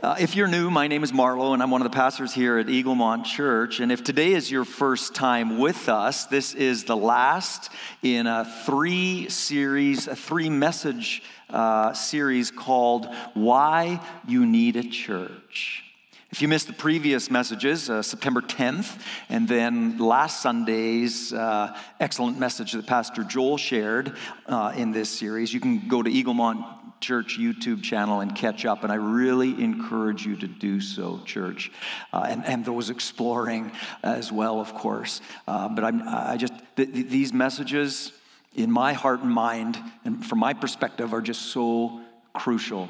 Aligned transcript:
Uh, 0.00 0.14
if 0.20 0.36
you're 0.36 0.46
new, 0.46 0.70
my 0.70 0.86
name 0.86 1.02
is 1.02 1.10
Marlo, 1.10 1.54
and 1.54 1.60
I'm 1.60 1.72
one 1.72 1.80
of 1.80 1.90
the 1.90 1.96
pastors 1.96 2.32
here 2.32 2.56
at 2.58 2.66
Eaglemont 2.66 3.24
Church. 3.24 3.80
And 3.80 3.90
if 3.90 4.04
today 4.04 4.34
is 4.34 4.48
your 4.48 4.64
first 4.64 5.12
time 5.12 5.58
with 5.58 5.88
us, 5.88 6.26
this 6.26 6.54
is 6.54 6.84
the 6.84 6.96
last 6.96 7.68
in 8.00 8.28
a 8.28 8.44
three 8.64 9.28
series, 9.28 10.06
a 10.06 10.14
three 10.14 10.50
message 10.50 11.24
uh, 11.50 11.94
series 11.94 12.52
called 12.52 13.12
Why 13.34 14.00
You 14.28 14.46
Need 14.46 14.76
a 14.76 14.84
Church. 14.84 15.82
If 16.30 16.42
you 16.42 16.46
missed 16.46 16.68
the 16.68 16.74
previous 16.74 17.28
messages, 17.28 17.90
uh, 17.90 18.00
September 18.00 18.40
10th, 18.40 19.00
and 19.28 19.48
then 19.48 19.98
last 19.98 20.42
Sunday's 20.42 21.32
uh, 21.32 21.76
excellent 21.98 22.38
message 22.38 22.70
that 22.70 22.86
Pastor 22.86 23.24
Joel 23.24 23.56
shared 23.56 24.16
uh, 24.46 24.74
in 24.76 24.92
this 24.92 25.10
series, 25.10 25.52
you 25.52 25.58
can 25.58 25.88
go 25.88 26.04
to 26.04 26.10
Eaglemont 26.10 26.77
Church 27.00 27.38
YouTube 27.38 27.82
channel 27.82 28.20
and 28.20 28.34
catch 28.34 28.64
up. 28.64 28.82
And 28.84 28.92
I 28.92 28.96
really 28.96 29.62
encourage 29.62 30.26
you 30.26 30.36
to 30.36 30.46
do 30.46 30.80
so, 30.80 31.20
church, 31.24 31.70
uh, 32.12 32.26
and, 32.28 32.44
and 32.44 32.64
those 32.64 32.90
exploring 32.90 33.72
as 34.02 34.32
well, 34.32 34.60
of 34.60 34.74
course. 34.74 35.20
Uh, 35.46 35.68
but 35.68 35.84
I'm, 35.84 36.02
I 36.06 36.36
just, 36.36 36.52
th- 36.76 36.92
th- 36.92 37.08
these 37.08 37.32
messages 37.32 38.12
in 38.54 38.70
my 38.70 38.92
heart 38.92 39.20
and 39.20 39.30
mind, 39.30 39.78
and 40.04 40.24
from 40.24 40.38
my 40.38 40.54
perspective, 40.54 41.12
are 41.12 41.22
just 41.22 41.42
so 41.42 42.00
crucial. 42.32 42.88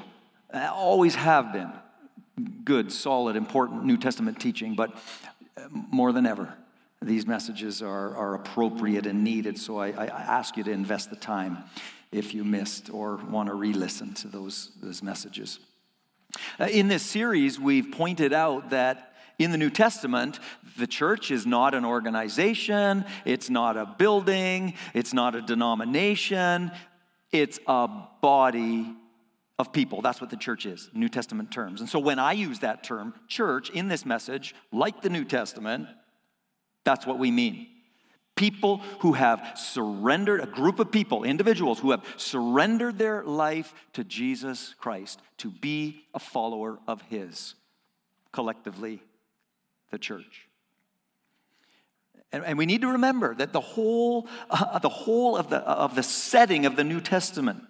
I 0.52 0.68
always 0.68 1.14
have 1.14 1.52
been 1.52 1.72
good, 2.64 2.92
solid, 2.92 3.36
important 3.36 3.84
New 3.84 3.96
Testament 3.96 4.40
teaching, 4.40 4.74
but 4.74 4.96
more 5.90 6.12
than 6.12 6.26
ever, 6.26 6.54
these 7.02 7.26
messages 7.26 7.82
are, 7.82 8.16
are 8.16 8.34
appropriate 8.34 9.06
and 9.06 9.22
needed. 9.22 9.58
So 9.58 9.78
I, 9.78 9.88
I 9.88 10.06
ask 10.06 10.56
you 10.56 10.64
to 10.64 10.70
invest 10.70 11.10
the 11.10 11.16
time 11.16 11.58
if 12.12 12.34
you 12.34 12.44
missed 12.44 12.90
or 12.90 13.16
want 13.16 13.48
to 13.48 13.54
re 13.54 13.72
listen 13.72 14.14
to 14.14 14.28
those, 14.28 14.70
those 14.82 15.02
messages. 15.02 15.58
Uh, 16.60 16.64
in 16.64 16.88
this 16.88 17.02
series, 17.02 17.58
we've 17.58 17.90
pointed 17.90 18.32
out 18.32 18.70
that 18.70 19.14
in 19.38 19.52
the 19.52 19.58
New 19.58 19.70
Testament, 19.70 20.40
the 20.76 20.86
church 20.86 21.30
is 21.30 21.46
not 21.46 21.74
an 21.74 21.84
organization, 21.84 23.04
it's 23.24 23.48
not 23.48 23.76
a 23.76 23.86
building, 23.86 24.74
it's 24.94 25.14
not 25.14 25.34
a 25.34 25.42
denomination, 25.42 26.72
it's 27.30 27.60
a 27.66 27.88
body 28.20 28.92
of 29.58 29.72
people. 29.72 30.02
That's 30.02 30.20
what 30.20 30.30
the 30.30 30.36
church 30.36 30.66
is, 30.66 30.90
New 30.92 31.08
Testament 31.08 31.50
terms. 31.50 31.80
And 31.80 31.88
so 31.88 31.98
when 31.98 32.18
I 32.18 32.32
use 32.32 32.60
that 32.60 32.82
term, 32.82 33.14
church, 33.28 33.70
in 33.70 33.88
this 33.88 34.04
message, 34.04 34.54
like 34.72 35.02
the 35.02 35.10
New 35.10 35.24
Testament, 35.24 35.88
that's 36.84 37.06
what 37.06 37.18
we 37.18 37.30
mean 37.30 37.68
people 38.38 38.78
who 39.00 39.14
have 39.14 39.42
surrendered, 39.56 40.40
a 40.40 40.46
group 40.46 40.78
of 40.78 40.92
people, 40.92 41.24
individuals 41.24 41.80
who 41.80 41.90
have 41.90 42.04
surrendered 42.16 42.96
their 42.96 43.24
life 43.24 43.74
to 43.94 44.04
Jesus 44.04 44.74
Christ 44.78 45.20
to 45.38 45.50
be 45.50 46.04
a 46.14 46.20
follower 46.20 46.78
of 46.86 47.02
His, 47.02 47.54
collectively, 48.32 49.02
the 49.90 49.98
church. 49.98 50.46
And, 52.30 52.44
and 52.44 52.56
we 52.56 52.64
need 52.64 52.82
to 52.82 52.88
remember 52.88 53.34
that 53.34 53.52
the 53.52 53.60
whole, 53.60 54.28
uh, 54.50 54.78
the 54.78 54.88
whole 54.88 55.36
of, 55.36 55.50
the, 55.50 55.58
of 55.58 55.96
the 55.96 56.02
setting 56.02 56.64
of 56.64 56.76
the 56.76 56.84
New 56.84 57.00
Testament, 57.00 57.62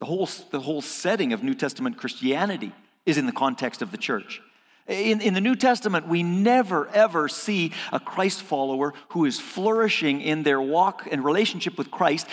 the 0.00 0.06
whole, 0.06 0.28
the 0.50 0.60
whole 0.60 0.82
setting 0.82 1.32
of 1.32 1.44
New 1.44 1.54
Testament 1.54 1.96
Christianity 1.96 2.72
is 3.04 3.18
in 3.18 3.26
the 3.26 3.32
context 3.32 3.82
of 3.82 3.92
the 3.92 3.98
church. 3.98 4.42
In, 4.88 5.20
in 5.20 5.34
the 5.34 5.40
New 5.40 5.56
Testament, 5.56 6.06
we 6.06 6.22
never 6.22 6.88
ever 6.88 7.28
see 7.28 7.72
a 7.92 7.98
Christ 7.98 8.42
follower 8.42 8.94
who 9.08 9.24
is 9.24 9.40
flourishing 9.40 10.20
in 10.20 10.42
their 10.42 10.60
walk 10.60 11.08
and 11.10 11.24
relationship 11.24 11.76
with 11.76 11.90
Christ 11.90 12.26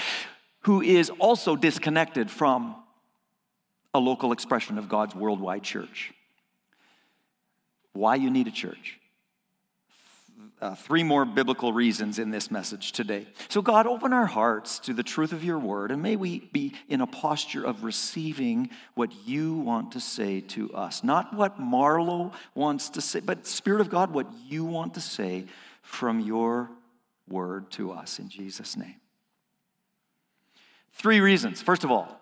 who 0.63 0.81
is 0.81 1.09
also 1.19 1.55
disconnected 1.55 2.31
from 2.31 2.75
a 3.93 3.99
local 3.99 4.31
expression 4.31 4.77
of 4.77 4.89
God's 4.89 5.13
worldwide 5.15 5.63
church. 5.63 6.13
Why 7.93 8.15
you 8.15 8.29
need 8.29 8.47
a 8.47 8.51
church? 8.51 8.99
Uh, 10.63 10.75
three 10.75 11.03
more 11.03 11.25
biblical 11.25 11.73
reasons 11.73 12.17
in 12.17 12.31
this 12.31 12.49
message 12.49 12.93
today. 12.93 13.27
So, 13.49 13.61
God, 13.61 13.85
open 13.85 14.13
our 14.13 14.25
hearts 14.25 14.79
to 14.79 14.93
the 14.93 15.03
truth 15.03 15.33
of 15.33 15.43
your 15.43 15.59
word, 15.59 15.91
and 15.91 16.01
may 16.01 16.15
we 16.15 16.39
be 16.53 16.73
in 16.87 17.01
a 17.01 17.07
posture 17.07 17.65
of 17.65 17.83
receiving 17.83 18.69
what 18.95 19.11
you 19.25 19.55
want 19.55 19.91
to 19.91 19.99
say 19.99 20.39
to 20.39 20.73
us. 20.73 21.03
Not 21.03 21.35
what 21.35 21.59
Marlo 21.59 22.31
wants 22.55 22.91
to 22.91 23.01
say, 23.01 23.19
but 23.19 23.45
Spirit 23.45 23.81
of 23.81 23.89
God, 23.89 24.11
what 24.11 24.27
you 24.47 24.63
want 24.63 24.93
to 24.93 25.01
say 25.01 25.47
from 25.81 26.21
your 26.21 26.69
word 27.27 27.69
to 27.71 27.91
us 27.91 28.17
in 28.17 28.29
Jesus' 28.29 28.77
name. 28.77 28.95
Three 30.93 31.19
reasons. 31.19 31.61
First 31.61 31.83
of 31.83 31.91
all, 31.91 32.21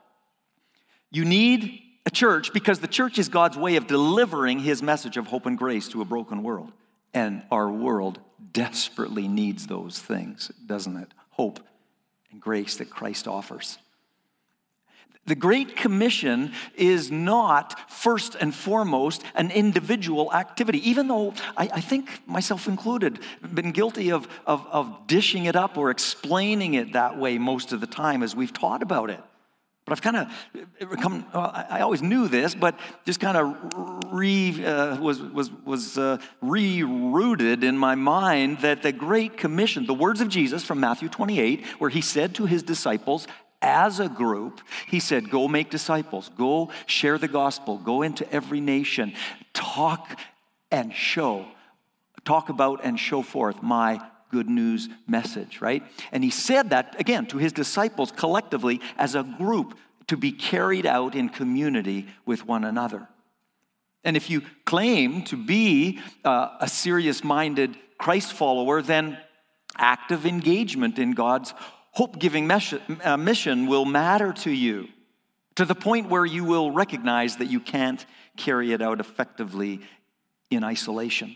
you 1.11 1.25
need 1.25 1.79
a 2.07 2.09
church 2.09 2.53
because 2.53 2.79
the 2.79 2.87
church 2.87 3.19
is 3.19 3.29
God's 3.29 3.55
way 3.55 3.75
of 3.75 3.85
delivering 3.85 4.57
his 4.57 4.81
message 4.81 5.15
of 5.15 5.27
hope 5.27 5.45
and 5.45 5.59
grace 5.59 5.89
to 5.89 6.01
a 6.01 6.05
broken 6.05 6.41
world. 6.41 6.71
And 7.13 7.43
our 7.51 7.69
world 7.69 8.19
desperately 8.51 9.27
needs 9.27 9.67
those 9.67 9.99
things, 9.99 10.51
doesn't 10.65 10.97
it? 10.97 11.09
Hope 11.31 11.59
and 12.31 12.41
grace 12.41 12.77
that 12.77 12.89
Christ 12.89 13.27
offers. 13.27 13.77
The 15.27 15.35
Great 15.35 15.75
Commission 15.75 16.51
is 16.75 17.11
not 17.11 17.91
first 17.91 18.35
and 18.35 18.55
foremost 18.55 19.23
an 19.35 19.51
individual 19.51 20.33
activity, 20.33 20.89
even 20.89 21.07
though 21.07 21.35
I, 21.55 21.69
I 21.73 21.81
think, 21.81 22.09
myself 22.27 22.67
included, 22.67 23.19
been 23.53 23.71
guilty 23.71 24.11
of, 24.11 24.27
of, 24.47 24.65
of 24.71 25.05
dishing 25.05 25.45
it 25.45 25.55
up 25.55 25.77
or 25.77 25.91
explaining 25.91 26.73
it 26.73 26.93
that 26.93 27.19
way 27.19 27.37
most 27.37 27.71
of 27.71 27.81
the 27.81 27.87
time 27.87 28.23
as 28.23 28.35
we've 28.35 28.51
taught 28.51 28.81
about 28.81 29.11
it. 29.11 29.21
But 29.91 29.97
I've 29.97 30.13
kind 30.13 30.29
of 30.89 30.99
come, 31.01 31.25
well, 31.33 31.51
I 31.53 31.81
always 31.81 32.01
knew 32.01 32.29
this, 32.29 32.55
but 32.55 32.79
just 33.05 33.19
kind 33.19 33.35
of 33.35 34.13
re, 34.13 34.65
uh, 34.65 34.97
was, 35.01 35.21
was, 35.21 35.51
was 35.65 35.97
uh, 35.97 36.17
rerouted 36.41 37.61
in 37.61 37.77
my 37.77 37.95
mind 37.95 38.59
that 38.59 38.83
the 38.83 38.93
Great 38.93 39.35
Commission, 39.35 39.85
the 39.85 39.93
words 39.93 40.21
of 40.21 40.29
Jesus 40.29 40.63
from 40.63 40.79
Matthew 40.79 41.09
28, 41.09 41.65
where 41.79 41.89
he 41.89 41.99
said 41.99 42.33
to 42.35 42.45
his 42.45 42.63
disciples, 42.63 43.27
as 43.61 43.99
a 43.99 44.07
group, 44.07 44.61
he 44.87 45.01
said, 45.01 45.29
Go 45.29 45.49
make 45.49 45.69
disciples, 45.69 46.31
go 46.37 46.71
share 46.85 47.17
the 47.17 47.27
gospel, 47.27 47.77
go 47.77 48.01
into 48.01 48.31
every 48.31 48.61
nation, 48.61 49.11
talk 49.51 50.17
and 50.71 50.93
show, 50.93 51.45
talk 52.23 52.47
about 52.47 52.79
and 52.85 52.97
show 52.97 53.21
forth 53.21 53.61
my 53.61 53.99
good 54.31 54.49
news 54.49 54.89
message, 55.07 55.61
right? 55.61 55.83
And 56.11 56.23
he 56.23 56.29
said 56.29 56.69
that, 56.71 56.99
again, 56.99 57.25
to 57.27 57.37
his 57.37 57.53
disciples 57.53 58.11
collectively 58.11 58.81
as 58.97 59.15
a 59.15 59.23
group 59.23 59.77
to 60.07 60.17
be 60.17 60.31
carried 60.31 60.85
out 60.85 61.15
in 61.15 61.29
community 61.29 62.07
with 62.25 62.45
one 62.45 62.63
another. 62.63 63.07
And 64.03 64.17
if 64.17 64.29
you 64.29 64.41
claim 64.65 65.23
to 65.25 65.37
be 65.37 65.99
uh, 66.25 66.49
a 66.59 66.67
serious 66.67 67.23
minded 67.23 67.77
Christ 67.97 68.33
follower, 68.33 68.81
then 68.81 69.17
active 69.77 70.25
engagement 70.25 70.97
in 70.97 71.11
God's 71.11 71.53
hope 71.91 72.19
giving 72.19 72.49
uh, 72.49 73.17
mission 73.17 73.67
will 73.67 73.85
matter 73.85 74.33
to 74.33 74.51
you 74.51 74.87
to 75.55 75.65
the 75.65 75.75
point 75.75 76.09
where 76.09 76.25
you 76.25 76.43
will 76.43 76.71
recognize 76.71 77.37
that 77.37 77.47
you 77.47 77.59
can't 77.59 78.05
carry 78.37 78.71
it 78.71 78.81
out 78.81 78.99
effectively 78.99 79.81
in 80.49 80.63
isolation. 80.63 81.35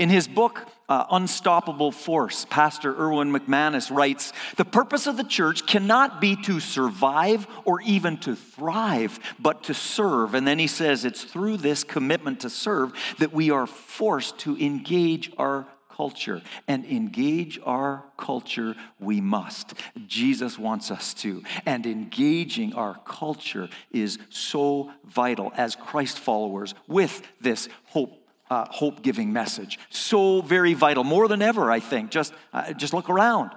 In 0.00 0.08
his 0.08 0.26
book, 0.26 0.66
uh, 0.88 1.04
Unstoppable 1.10 1.92
Force, 1.92 2.46
Pastor 2.48 2.96
Erwin 2.96 3.30
McManus 3.30 3.94
writes 3.94 4.32
The 4.56 4.64
purpose 4.64 5.06
of 5.06 5.18
the 5.18 5.24
church 5.24 5.66
cannot 5.66 6.22
be 6.22 6.36
to 6.44 6.58
survive 6.58 7.46
or 7.66 7.82
even 7.82 8.16
to 8.20 8.34
thrive, 8.34 9.20
but 9.38 9.64
to 9.64 9.74
serve. 9.74 10.34
And 10.34 10.46
then 10.46 10.58
he 10.58 10.68
says 10.68 11.04
it's 11.04 11.22
through 11.22 11.58
this 11.58 11.84
commitment 11.84 12.40
to 12.40 12.48
serve 12.48 12.94
that 13.18 13.34
we 13.34 13.50
are 13.50 13.66
forced 13.66 14.38
to 14.38 14.56
engage 14.56 15.32
our 15.36 15.66
culture. 15.90 16.40
And 16.66 16.86
engage 16.86 17.60
our 17.62 18.02
culture 18.16 18.74
we 18.98 19.20
must. 19.20 19.74
Jesus 20.06 20.58
wants 20.58 20.90
us 20.90 21.12
to. 21.14 21.42
And 21.66 21.84
engaging 21.84 22.72
our 22.72 22.98
culture 23.04 23.68
is 23.90 24.18
so 24.30 24.92
vital 25.04 25.52
as 25.58 25.76
Christ 25.76 26.18
followers 26.18 26.74
with 26.88 27.20
this 27.42 27.68
hope 27.84 28.19
uh, 28.50 28.66
hope 28.68 29.02
giving 29.02 29.32
message. 29.32 29.78
So 29.88 30.42
very 30.42 30.74
vital, 30.74 31.04
more 31.04 31.28
than 31.28 31.40
ever, 31.40 31.70
I 31.70 31.80
think. 31.80 32.10
Just, 32.10 32.34
uh, 32.52 32.72
just 32.72 32.92
look 32.92 33.08
around. 33.08 33.52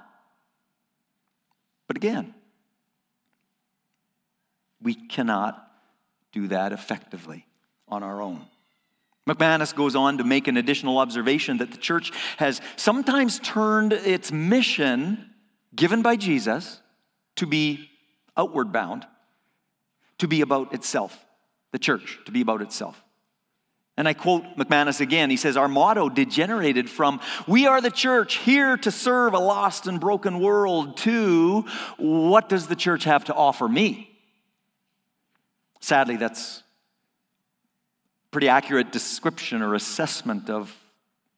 But 1.87 1.97
again, 1.97 2.33
we 4.81 4.93
cannot 4.93 5.67
do 6.31 6.47
that 6.47 6.71
effectively 6.71 7.45
on 7.87 8.03
our 8.03 8.21
own. 8.21 8.45
McManus 9.27 9.73
goes 9.73 9.95
on 9.95 10.17
to 10.17 10.23
make 10.23 10.47
an 10.47 10.57
additional 10.57 10.97
observation 10.97 11.57
that 11.57 11.71
the 11.71 11.77
church 11.77 12.11
has 12.37 12.61
sometimes 12.75 13.39
turned 13.39 13.93
its 13.93 14.31
mission 14.31 15.29
given 15.75 16.01
by 16.01 16.15
Jesus 16.15 16.81
to 17.37 17.45
be 17.45 17.89
outward 18.35 18.71
bound, 18.71 19.07
to 20.17 20.27
be 20.27 20.41
about 20.41 20.73
itself, 20.73 21.25
the 21.71 21.79
church, 21.79 22.19
to 22.25 22.31
be 22.31 22.41
about 22.41 22.61
itself. 22.61 23.02
And 23.95 24.07
I 24.07 24.13
quote 24.13 24.57
McManus 24.57 25.01
again. 25.01 25.29
He 25.29 25.37
says, 25.37 25.55
Our 25.55 25.67
motto 25.67 26.09
degenerated 26.09 26.89
from, 26.89 27.19
We 27.47 27.67
are 27.67 27.79
the 27.79 27.91
church 27.91 28.35
here 28.37 28.75
to 28.77 28.91
serve 28.91 29.33
a 29.33 29.39
lost 29.39 29.85
and 29.85 29.99
broken 29.99 30.39
world, 30.39 30.97
to, 30.97 31.65
What 31.97 32.49
does 32.49 32.67
the 32.67 32.75
church 32.75 33.03
have 33.03 33.25
to 33.25 33.33
offer 33.33 33.67
me? 33.67 34.09
Sadly, 35.79 36.15
that's 36.15 36.63
pretty 38.31 38.49
accurate 38.49 38.91
description 38.91 39.61
or 39.61 39.75
assessment 39.75 40.49
of 40.49 40.75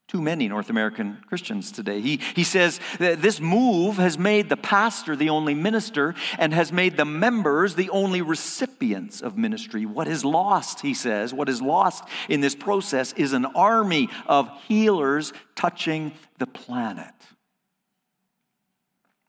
too 0.08 0.22
many 0.22 0.48
North 0.48 0.70
American 0.70 1.18
Christians 1.28 1.72
today. 1.72 2.00
He, 2.00 2.20
he 2.36 2.44
says 2.44 2.80
that 3.00 3.22
this 3.22 3.40
move 3.40 3.98
has 3.98 4.20
made 4.20 4.50
the 4.50 4.58
pastor 4.58 5.16
the 5.16 5.30
only 5.30 5.56
minister 5.56 6.14
and 6.38 6.54
has 6.54 6.72
made 6.72 6.96
the 6.96 7.06
members 7.06 7.74
the 7.74 7.90
only 7.90 8.22
recipients 8.22 9.22
of 9.22 9.36
ministry. 9.36 9.86
What 9.86 10.08
is 10.08 10.24
lost, 10.24 10.82
he 10.82 10.94
says, 10.94 11.34
what 11.34 11.50
is 11.50 11.62
lost 11.62 12.04
in 12.30 12.42
this 12.42 12.54
process 12.54 13.14
is 13.14 13.34
an 13.34 13.46
army 13.46 14.10
of 14.28 14.50
healers 14.68 15.34
touching 15.56 16.12
the 16.38 16.48
planet. 16.48 17.14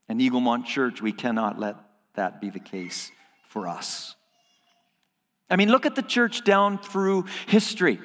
And 0.08 0.20
Eaglemont 0.20 0.67
Church, 0.67 1.00
we 1.00 1.12
cannot 1.12 1.58
let 1.58 1.76
that 2.14 2.40
be 2.40 2.50
the 2.50 2.61
case 2.61 3.11
for 3.49 3.67
us. 3.67 4.14
I 5.49 5.56
mean, 5.56 5.70
look 5.70 5.87
at 5.87 5.94
the 5.94 6.02
church 6.02 6.44
down 6.44 6.79
through 6.79 7.25
history. 7.46 7.99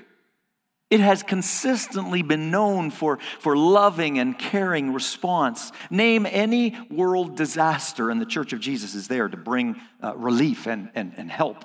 It 0.91 0.99
has 0.99 1.23
consistently 1.23 2.21
been 2.21 2.51
known 2.51 2.91
for, 2.91 3.17
for 3.39 3.55
loving 3.57 4.19
and 4.19 4.37
caring 4.37 4.93
response. 4.93 5.71
Name 5.89 6.27
any 6.29 6.77
world 6.91 7.37
disaster, 7.37 8.09
and 8.11 8.21
the 8.21 8.25
Church 8.25 8.51
of 8.51 8.59
Jesus 8.59 8.93
is 8.93 9.07
there 9.07 9.29
to 9.29 9.37
bring 9.37 9.79
uh, 10.03 10.15
relief 10.17 10.67
and, 10.67 10.91
and, 10.93 11.13
and 11.15 11.31
help. 11.31 11.63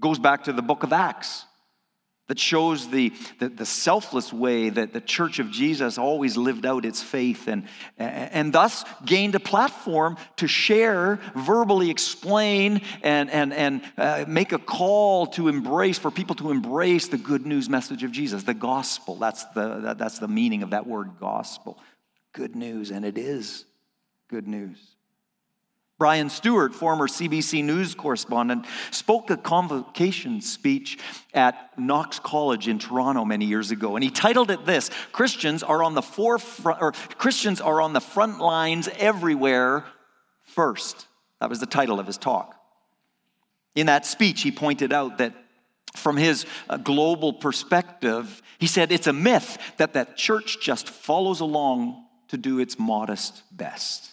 Goes 0.00 0.18
back 0.18 0.44
to 0.44 0.52
the 0.52 0.62
book 0.62 0.82
of 0.82 0.92
Acts 0.92 1.46
that 2.30 2.38
shows 2.38 2.88
the, 2.90 3.12
the, 3.40 3.48
the, 3.48 3.66
selfless 3.66 4.32
way 4.32 4.70
that 4.70 4.92
the 4.92 5.00
church 5.00 5.40
of 5.40 5.50
Jesus 5.50 5.98
always 5.98 6.36
lived 6.36 6.64
out 6.64 6.84
its 6.84 7.02
faith 7.02 7.48
and, 7.48 7.66
and 7.98 8.52
thus 8.52 8.84
gained 9.04 9.34
a 9.34 9.40
platform 9.40 10.16
to 10.36 10.46
share, 10.46 11.18
verbally 11.34 11.90
explain, 11.90 12.82
and, 13.02 13.30
and, 13.30 13.52
and 13.52 13.82
uh, 13.98 14.24
make 14.28 14.52
a 14.52 14.60
call 14.60 15.26
to 15.26 15.48
embrace, 15.48 15.98
for 15.98 16.12
people 16.12 16.36
to 16.36 16.52
embrace 16.52 17.08
the 17.08 17.18
good 17.18 17.44
news 17.44 17.68
message 17.68 18.04
of 18.04 18.12
Jesus, 18.12 18.44
the 18.44 18.54
gospel. 18.54 19.16
That's 19.16 19.42
the, 19.46 19.80
that, 19.80 19.98
that's 19.98 20.20
the 20.20 20.28
meaning 20.28 20.62
of 20.62 20.70
that 20.70 20.86
word 20.86 21.10
gospel. 21.18 21.80
Good 22.32 22.54
news, 22.54 22.92
and 22.92 23.04
it 23.04 23.18
is 23.18 23.64
good 24.28 24.46
news. 24.46 24.78
Brian 26.00 26.30
Stewart, 26.30 26.74
former 26.74 27.06
CBC 27.06 27.62
News 27.62 27.94
correspondent, 27.94 28.64
spoke 28.90 29.28
a 29.28 29.36
convocation 29.36 30.40
speech 30.40 30.98
at 31.34 31.78
Knox 31.78 32.18
College 32.18 32.68
in 32.68 32.78
Toronto 32.78 33.26
many 33.26 33.44
years 33.44 33.70
ago, 33.70 33.96
and 33.96 34.02
he 34.02 34.10
titled 34.10 34.50
it 34.50 34.64
this: 34.64 34.88
"Christians 35.12 35.62
are 35.62 35.82
on 35.82 35.94
the 35.94 36.00
forefront, 36.00 36.80
or 36.80 36.92
Christians 37.18 37.60
are 37.60 37.82
on 37.82 37.92
the 37.92 38.00
front 38.00 38.38
lines 38.40 38.88
everywhere 38.98 39.84
first. 40.42 41.06
That 41.38 41.50
was 41.50 41.60
the 41.60 41.66
title 41.66 42.00
of 42.00 42.06
his 42.06 42.16
talk. 42.16 42.56
In 43.74 43.84
that 43.86 44.06
speech, 44.06 44.40
he 44.40 44.50
pointed 44.50 44.94
out 44.94 45.18
that 45.18 45.34
from 45.96 46.16
his 46.16 46.46
uh, 46.70 46.78
global 46.78 47.34
perspective, 47.34 48.40
he 48.58 48.66
said 48.66 48.90
it's 48.90 49.06
a 49.06 49.12
myth 49.12 49.58
that 49.76 49.92
that 49.92 50.16
church 50.16 50.62
just 50.62 50.88
follows 50.88 51.40
along 51.40 52.06
to 52.28 52.38
do 52.38 52.58
its 52.58 52.78
modest 52.78 53.42
best. 53.54 54.09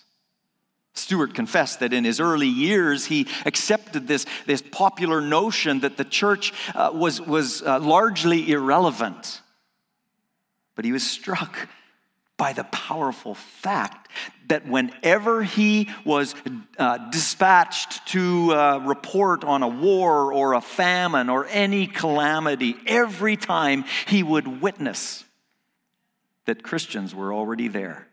Stewart 0.98 1.34
confessed 1.34 1.80
that 1.80 1.94
in 1.94 2.04
his 2.04 2.20
early 2.20 2.48
years, 2.48 3.06
he 3.06 3.28
accepted 3.46 4.08
this, 4.08 4.26
this 4.46 4.62
popular 4.62 5.22
notion 5.22 5.82
that 5.82 5.98
the 5.98 6.06
church 6.06 6.54
uh, 6.76 6.92
was, 6.94 7.22
was 7.22 7.62
uh, 7.62 7.80
largely 7.80 8.52
irrelevant. 8.52 9.42
But 10.76 10.86
he 10.86 10.92
was 10.92 11.06
struck 11.06 11.68
by 12.38 12.54
the 12.54 12.64
powerful 12.66 13.34
fact 13.34 14.12
that 14.48 14.68
whenever 14.68 15.44
he 15.44 15.90
was 16.06 16.36
uh, 16.78 17.10
dispatched 17.10 18.08
to 18.10 18.54
uh, 18.54 18.78
report 18.80 19.44
on 19.44 19.64
a 19.64 19.68
war 19.68 20.32
or 20.32 20.54
a 20.54 20.62
famine 20.62 21.30
or 21.30 21.48
any 21.48 21.88
calamity, 21.88 22.76
every 22.86 23.36
time 23.36 23.86
he 24.06 24.24
would 24.24 24.62
witness 24.62 25.26
that 26.46 26.64
Christians 26.64 27.14
were 27.14 27.34
already 27.34 27.68
there, 27.68 28.08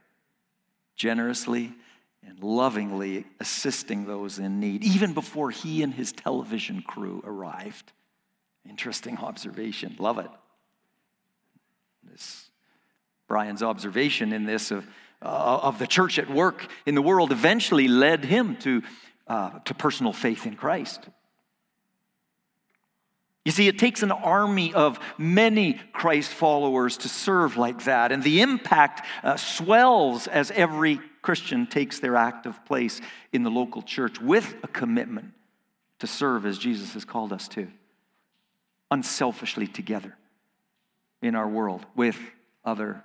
generously 0.97 1.73
and 2.27 2.43
lovingly 2.43 3.27
assisting 3.41 4.07
those 4.07 4.39
in 4.39 4.61
need, 4.61 4.83
even 4.83 5.13
before 5.13 5.51
he 5.51 5.83
and 5.83 5.95
his 5.95 6.13
television 6.13 6.83
crew 6.83 7.23
arrived. 7.25 7.93
Interesting 8.69 9.19
observation. 9.19 9.97
Love 9.99 10.19
it. 10.19 10.31
This 12.03 12.51
Brian's 13.29 13.63
observation 13.63 14.33
in 14.33 14.45
this 14.45 14.71
of, 14.71 14.87
uh, 15.23 15.61
of 15.63 15.79
the 15.79 15.87
church 15.87 16.19
at 16.19 16.31
work 16.31 16.67
in 16.87 16.95
the 16.95 17.03
world 17.03 17.33
eventually 17.33 17.89
led 17.89 18.25
him 18.25 18.57
to, 18.57 18.83
uh, 19.27 19.59
to 19.61 19.75
personal 19.75 20.13
faith 20.13 20.47
in 20.47 20.57
Christ. 20.57 21.09
You 23.45 23.53
see, 23.53 23.69
it 23.69 23.79
takes 23.79 24.03
an 24.03 24.11
army 24.11 24.73
of 24.73 24.99
many 25.19 25.75
Christ 25.93 26.31
followers 26.31 26.97
to 26.99 27.09
serve 27.09 27.59
like 27.59 27.85
that, 27.85 28.11
and 28.11 28.23
the 28.23 28.41
impact 28.41 29.07
uh, 29.23 29.37
swells 29.37 30.27
as 30.27 30.51
every 30.51 31.01
Christian 31.25 31.67
takes 31.67 32.01
their 32.01 32.17
active 32.17 32.63
place 32.67 33.01
in 33.33 33.45
the 33.45 33.51
local 33.51 33.81
church 33.81 34.21
with 34.21 34.57
a 34.63 34.69
commitment 34.69 35.33
to 36.01 36.07
serve 36.07 36.45
as 36.45 36.59
Jesus 36.59 36.93
has 36.93 37.07
called 37.07 37.33
us 37.33 37.49
to, 37.49 37.67
unselfishly 38.91 39.67
together 39.67 40.15
in 41.23 41.35
our 41.35 41.49
world 41.49 41.87
with 41.97 42.19
other 42.63 43.03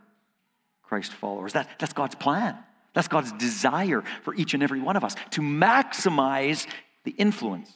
Christ 0.83 1.13
followers. 1.13 1.53
That, 1.53 1.69
that's 1.79 1.93
God's 1.93 2.15
plan. 2.15 2.57
That's 2.93 3.07
God's 3.07 3.31
desire 3.31 4.03
for 4.23 4.35
each 4.35 4.53
and 4.53 4.61
every 4.61 4.81
one 4.81 4.97
of 4.97 5.05
us 5.05 5.15
to 5.31 5.41
maximize 5.41 6.67
the 7.05 7.11
influence 7.11 7.71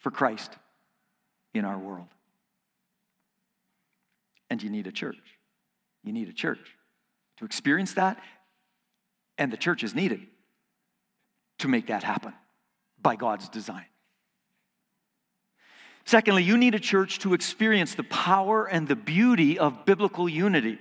for 0.00 0.10
Christ 0.10 0.52
in 1.54 1.64
our 1.64 1.78
world. 1.78 2.08
And 4.50 4.62
you 4.62 4.68
need 4.68 4.86
a 4.86 4.92
church. 4.92 5.16
You 6.04 6.12
need 6.12 6.28
a 6.28 6.34
church 6.34 6.76
to 7.38 7.46
experience 7.46 7.94
that 7.94 8.20
and 9.38 9.52
the 9.52 9.56
church 9.56 9.82
is 9.84 9.94
needed 9.94 10.26
to 11.58 11.68
make 11.68 11.86
that 11.86 12.02
happen 12.02 12.32
by 13.00 13.16
God's 13.16 13.48
design. 13.48 13.86
Secondly, 16.04 16.44
you 16.44 16.56
need 16.56 16.74
a 16.74 16.80
church 16.80 17.18
to 17.20 17.34
experience 17.34 17.94
the 17.94 18.04
power 18.04 18.64
and 18.64 18.86
the 18.86 18.94
beauty 18.94 19.58
of 19.58 19.84
biblical 19.84 20.28
unity. 20.28 20.78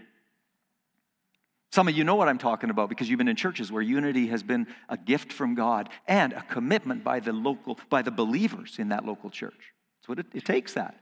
Some 1.72 1.88
of 1.88 1.98
you 1.98 2.04
know 2.04 2.16
what 2.16 2.30
I'm 2.30 2.38
talking 2.38 2.70
about 2.70 2.90
because 2.90 3.10
you've 3.10 3.18
been 3.18 3.28
in 3.28 3.36
churches 3.36 3.72
where 3.72 3.82
unity 3.82 4.28
has 4.28 4.44
been 4.44 4.68
a 4.88 4.98
gift 4.98 5.34
from 5.34 5.56
God 5.56 5.90
and 6.08 6.32
a 6.32 6.42
commitment 6.44 7.04
by 7.04 7.20
the 7.20 7.34
local, 7.34 7.80
by 7.90 8.02
the 8.04 8.12
believers 8.12 8.76
in 8.78 8.90
that 8.90 9.04
local 9.04 9.30
church. 9.30 9.74
It's 10.00 10.08
what 10.08 10.20
it, 10.20 10.28
it 10.34 10.46
takes 10.46 10.74
that 10.74 10.96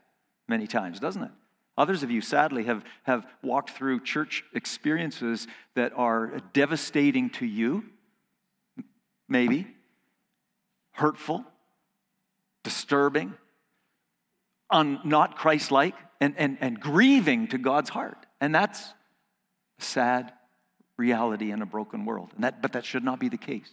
many 0.48 0.68
times, 0.68 1.00
doesn't 1.00 1.24
it? 1.24 1.32
Others 1.78 2.04
of 2.04 2.12
you, 2.12 2.22
sadly, 2.22 2.66
have, 2.66 2.84
have 3.04 3.26
walked 3.42 3.72
through 3.72 4.02
church 4.02 4.44
experiences 4.54 5.48
that 5.76 5.92
are 5.96 6.40
devastating 6.54 7.30
to 7.32 7.46
you, 7.46 7.84
maybe, 9.28 9.68
hurtful, 10.92 11.44
disturbing, 12.64 13.34
un, 14.70 15.00
not 15.04 15.36
Christ 15.36 15.72
like, 15.72 15.96
and, 16.22 16.36
and, 16.38 16.58
and 16.62 16.80
grieving 16.80 17.48
to 17.48 17.58
God's 17.58 17.90
heart. 17.90 18.26
And 18.40 18.54
that's 18.54 18.94
a 19.80 19.84
sad 19.84 20.32
reality 20.98 21.52
in 21.52 21.62
a 21.62 21.66
broken 21.66 22.06
world. 22.06 22.32
And 22.36 22.44
that, 22.44 22.62
but 22.62 22.74
that 22.74 22.86
should 22.86 23.04
not 23.04 23.20
be 23.20 23.30
the 23.30 23.38
case. 23.38 23.70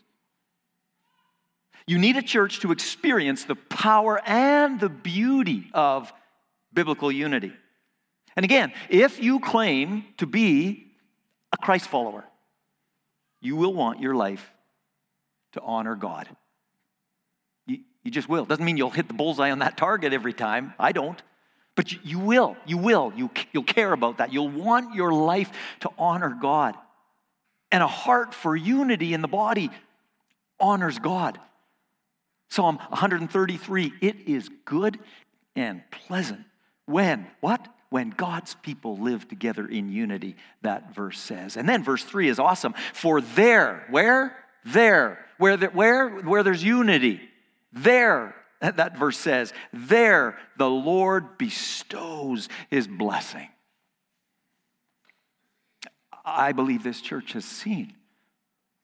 You 1.87 1.99
need 1.99 2.16
a 2.16 2.23
church 2.23 2.61
to 2.61 2.73
experience 2.73 3.45
the 3.45 3.57
power 3.57 4.21
and 4.26 4.80
the 4.80 4.88
beauty 4.88 5.71
of 5.75 6.12
biblical 6.73 7.11
unity. 7.11 7.52
And 8.40 8.44
again, 8.47 8.73
if 8.88 9.23
you 9.23 9.38
claim 9.38 10.02
to 10.16 10.25
be 10.25 10.87
a 11.52 11.59
Christ 11.59 11.88
follower, 11.88 12.25
you 13.42 13.54
will 13.54 13.75
want 13.75 14.00
your 14.00 14.14
life 14.14 14.50
to 15.52 15.61
honor 15.61 15.94
God. 15.94 16.26
You, 17.66 17.80
you 18.02 18.11
just 18.11 18.30
will. 18.30 18.47
Doesn't 18.47 18.64
mean 18.64 18.78
you'll 18.78 18.88
hit 18.88 19.09
the 19.09 19.12
bullseye 19.12 19.50
on 19.50 19.59
that 19.59 19.76
target 19.76 20.14
every 20.14 20.32
time. 20.32 20.73
I 20.78 20.92
don't. 20.92 21.23
But 21.75 21.92
you, 21.92 21.99
you 22.02 22.18
will. 22.18 22.56
You 22.64 22.78
will. 22.78 23.12
You, 23.14 23.30
you'll 23.52 23.62
care 23.62 23.92
about 23.92 24.16
that. 24.16 24.32
You'll 24.32 24.49
want 24.49 24.94
your 24.94 25.12
life 25.12 25.50
to 25.80 25.90
honor 25.99 26.35
God. 26.40 26.76
And 27.70 27.82
a 27.82 27.88
heart 27.88 28.32
for 28.32 28.56
unity 28.56 29.12
in 29.12 29.20
the 29.20 29.28
body 29.28 29.68
honors 30.59 30.99
God. 30.99 31.38
Psalm 32.49 32.78
133 32.88 33.92
it 34.00 34.16
is 34.26 34.49
good 34.64 34.99
and 35.54 35.82
pleasant 35.90 36.40
when, 36.87 37.26
what? 37.42 37.68
When 37.90 38.11
God's 38.11 38.54
people 38.54 38.97
live 38.97 39.28
together 39.28 39.66
in 39.66 39.90
unity, 39.90 40.37
that 40.62 40.94
verse 40.94 41.18
says. 41.18 41.56
And 41.56 41.68
then 41.68 41.85
verse 41.85 42.04
3 42.04 42.28
is 42.28 42.38
awesome. 42.38 42.75
For 42.92 43.20
there, 43.20 43.87
where? 43.90 44.37
There. 44.64 45.25
Where, 45.38 45.56
there, 45.56 45.70
where? 45.70 46.09
where 46.09 46.42
there's 46.42 46.62
unity. 46.62 47.20
There, 47.73 48.35
that 48.61 48.97
verse 48.97 49.18
says, 49.18 49.52
there 49.73 50.38
the 50.56 50.70
Lord 50.70 51.37
bestows 51.37 52.49
his 52.68 52.87
blessing. 52.87 53.49
I 56.25 56.52
believe 56.52 56.82
this 56.82 57.00
church 57.00 57.32
has 57.32 57.44
seen 57.44 57.94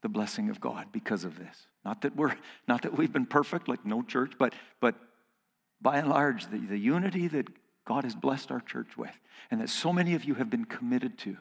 the 0.02 0.08
blessing 0.08 0.50
of 0.50 0.60
God 0.60 0.86
because 0.92 1.24
of 1.24 1.38
this. 1.38 1.66
Not 1.84 2.02
that 2.02 2.16
we're 2.16 2.34
not 2.66 2.82
that 2.82 2.96
we've 2.96 3.12
been 3.12 3.26
perfect 3.26 3.68
like 3.68 3.84
no 3.84 4.02
church, 4.02 4.32
but 4.38 4.54
but 4.80 4.96
by 5.80 5.98
and 5.98 6.08
large, 6.08 6.46
the, 6.50 6.58
the 6.58 6.78
unity 6.78 7.28
that 7.28 7.48
God 7.86 8.04
has 8.04 8.14
blessed 8.14 8.50
our 8.50 8.60
church 8.60 8.96
with, 8.96 9.18
and 9.50 9.60
that 9.60 9.70
so 9.70 9.92
many 9.92 10.14
of 10.14 10.24
you 10.24 10.34
have 10.34 10.50
been 10.50 10.64
committed 10.64 11.18
to, 11.18 11.36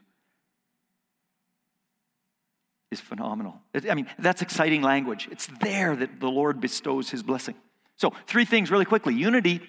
is 2.92 3.02
phenomenal. 3.02 3.60
I 3.90 3.96
mean, 3.96 4.08
that's 4.20 4.42
exciting 4.42 4.82
language. 4.82 5.28
It's 5.32 5.48
there 5.60 5.96
that 5.96 6.20
the 6.20 6.30
Lord 6.30 6.62
bestows 6.62 7.10
his 7.10 7.24
blessing. 7.24 7.56
So, 7.98 8.14
three 8.28 8.46
things 8.46 8.70
really 8.70 8.86
quickly. 8.86 9.16
Unity 9.16 9.62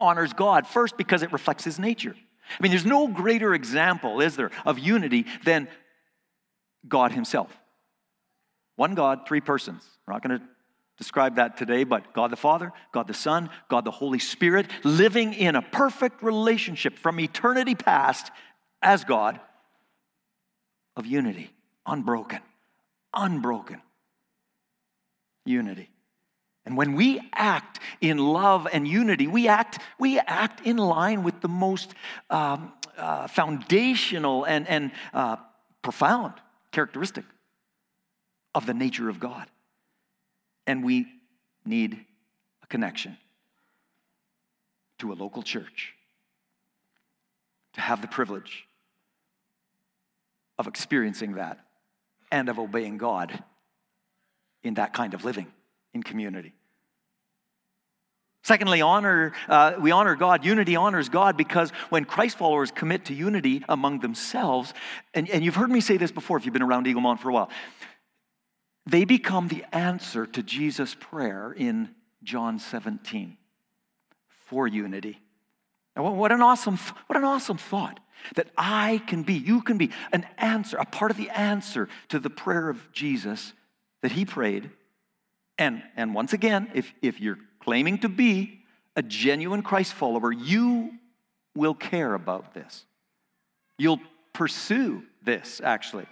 honors 0.00 0.32
God, 0.32 0.66
first, 0.66 0.96
because 0.96 1.22
it 1.22 1.32
reflects 1.32 1.64
his 1.64 1.78
nature. 1.78 2.16
I 2.58 2.62
mean, 2.62 2.70
there's 2.70 2.86
no 2.86 3.06
greater 3.06 3.54
example, 3.54 4.20
is 4.20 4.36
there, 4.36 4.50
of 4.64 4.78
unity 4.78 5.26
than 5.44 5.68
God 6.86 7.12
himself. 7.12 7.50
One 8.76 8.94
God, 8.94 9.26
three 9.26 9.40
persons. 9.40 9.84
We're 10.06 10.14
not 10.14 10.26
going 10.26 10.40
to 10.40 10.46
describe 10.96 11.36
that 11.36 11.56
today, 11.56 11.84
but 11.84 12.12
God 12.14 12.30
the 12.30 12.36
Father, 12.36 12.72
God 12.92 13.06
the 13.06 13.14
Son, 13.14 13.50
God 13.68 13.84
the 13.84 13.90
Holy 13.90 14.18
Spirit, 14.18 14.66
living 14.84 15.34
in 15.34 15.56
a 15.56 15.62
perfect 15.62 16.22
relationship 16.22 16.98
from 16.98 17.18
eternity 17.18 17.74
past 17.74 18.30
as 18.80 19.04
God 19.04 19.40
of 20.96 21.06
unity, 21.06 21.50
unbroken, 21.86 22.40
unbroken 23.12 23.82
unity. 25.44 25.90
And 26.66 26.76
when 26.76 26.94
we 26.94 27.20
act 27.32 27.80
in 28.00 28.18
love 28.18 28.66
and 28.72 28.88
unity, 28.88 29.26
we 29.26 29.48
act, 29.48 29.78
we 29.98 30.18
act 30.18 30.66
in 30.66 30.78
line 30.78 31.22
with 31.22 31.40
the 31.40 31.48
most 31.48 31.94
um, 32.30 32.72
uh, 32.96 33.26
foundational 33.26 34.44
and, 34.44 34.66
and 34.68 34.92
uh, 35.12 35.36
profound 35.82 36.34
characteristic 36.72 37.24
of 38.54 38.66
the 38.66 38.72
nature 38.72 39.08
of 39.08 39.20
God. 39.20 39.46
And 40.66 40.84
we 40.84 41.06
need 41.64 42.04
a 42.62 42.66
connection 42.66 43.16
to 44.98 45.12
a 45.12 45.14
local 45.14 45.42
church 45.42 45.94
to 47.74 47.80
have 47.80 48.00
the 48.00 48.08
privilege 48.08 48.66
of 50.58 50.66
experiencing 50.66 51.34
that 51.34 51.58
and 52.30 52.48
of 52.48 52.58
obeying 52.58 52.98
God 52.98 53.42
in 54.62 54.74
that 54.74 54.92
kind 54.92 55.14
of 55.14 55.24
living 55.24 55.46
in 55.92 56.02
community. 56.02 56.54
Secondly, 58.42 58.82
honor, 58.82 59.32
uh, 59.48 59.72
we 59.80 59.90
honor 59.90 60.14
God. 60.16 60.44
Unity 60.44 60.76
honors 60.76 61.08
God 61.08 61.36
because 61.36 61.70
when 61.88 62.04
Christ 62.04 62.36
followers 62.36 62.70
commit 62.70 63.06
to 63.06 63.14
unity 63.14 63.64
among 63.70 64.00
themselves, 64.00 64.74
and, 65.14 65.30
and 65.30 65.42
you've 65.42 65.54
heard 65.54 65.70
me 65.70 65.80
say 65.80 65.96
this 65.96 66.12
before 66.12 66.36
if 66.36 66.44
you've 66.44 66.52
been 66.52 66.62
around 66.62 66.86
Eaglemont 66.86 67.20
for 67.20 67.30
a 67.30 67.32
while, 67.32 67.48
they 68.86 69.04
become 69.04 69.48
the 69.48 69.64
answer 69.72 70.26
to 70.26 70.42
Jesus' 70.42 70.94
prayer 70.94 71.52
in 71.56 71.90
John 72.22 72.58
17 72.58 73.36
for 74.46 74.66
unity. 74.66 75.20
What 75.96 76.32
an 76.32 76.42
awesome, 76.42 76.76
what 77.06 77.16
an 77.16 77.24
awesome 77.24 77.56
thought 77.56 78.00
that 78.36 78.48
I 78.56 79.02
can 79.06 79.22
be, 79.22 79.34
you 79.34 79.62
can 79.62 79.78
be 79.78 79.90
an 80.12 80.26
answer, 80.38 80.76
a 80.76 80.84
part 80.84 81.10
of 81.10 81.16
the 81.16 81.30
answer 81.30 81.88
to 82.08 82.18
the 82.18 82.30
prayer 82.30 82.68
of 82.68 82.92
Jesus 82.92 83.52
that 84.02 84.12
he 84.12 84.24
prayed 84.24 84.70
and, 85.58 85.82
and 85.96 86.14
once 86.14 86.32
again, 86.32 86.70
if, 86.74 86.92
if 87.00 87.20
you're 87.20 87.38
claiming 87.60 87.98
to 87.98 88.08
be 88.08 88.60
a 88.96 89.02
genuine 89.02 89.62
Christ 89.62 89.92
follower, 89.92 90.32
you 90.32 90.92
will 91.54 91.74
care 91.74 92.14
about 92.14 92.54
this. 92.54 92.84
You'll 93.78 94.00
pursue 94.32 95.04
this, 95.22 95.60
actually. 95.62 96.06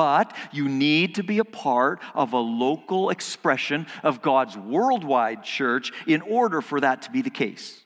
But 0.00 0.34
you 0.50 0.66
need 0.66 1.16
to 1.16 1.22
be 1.22 1.40
a 1.40 1.44
part 1.44 2.00
of 2.14 2.32
a 2.32 2.38
local 2.38 3.10
expression 3.10 3.86
of 4.02 4.22
God's 4.22 4.56
worldwide 4.56 5.42
church 5.42 5.92
in 6.06 6.22
order 6.22 6.62
for 6.62 6.80
that 6.80 7.02
to 7.02 7.10
be 7.10 7.20
the 7.20 7.28
case. 7.28 7.78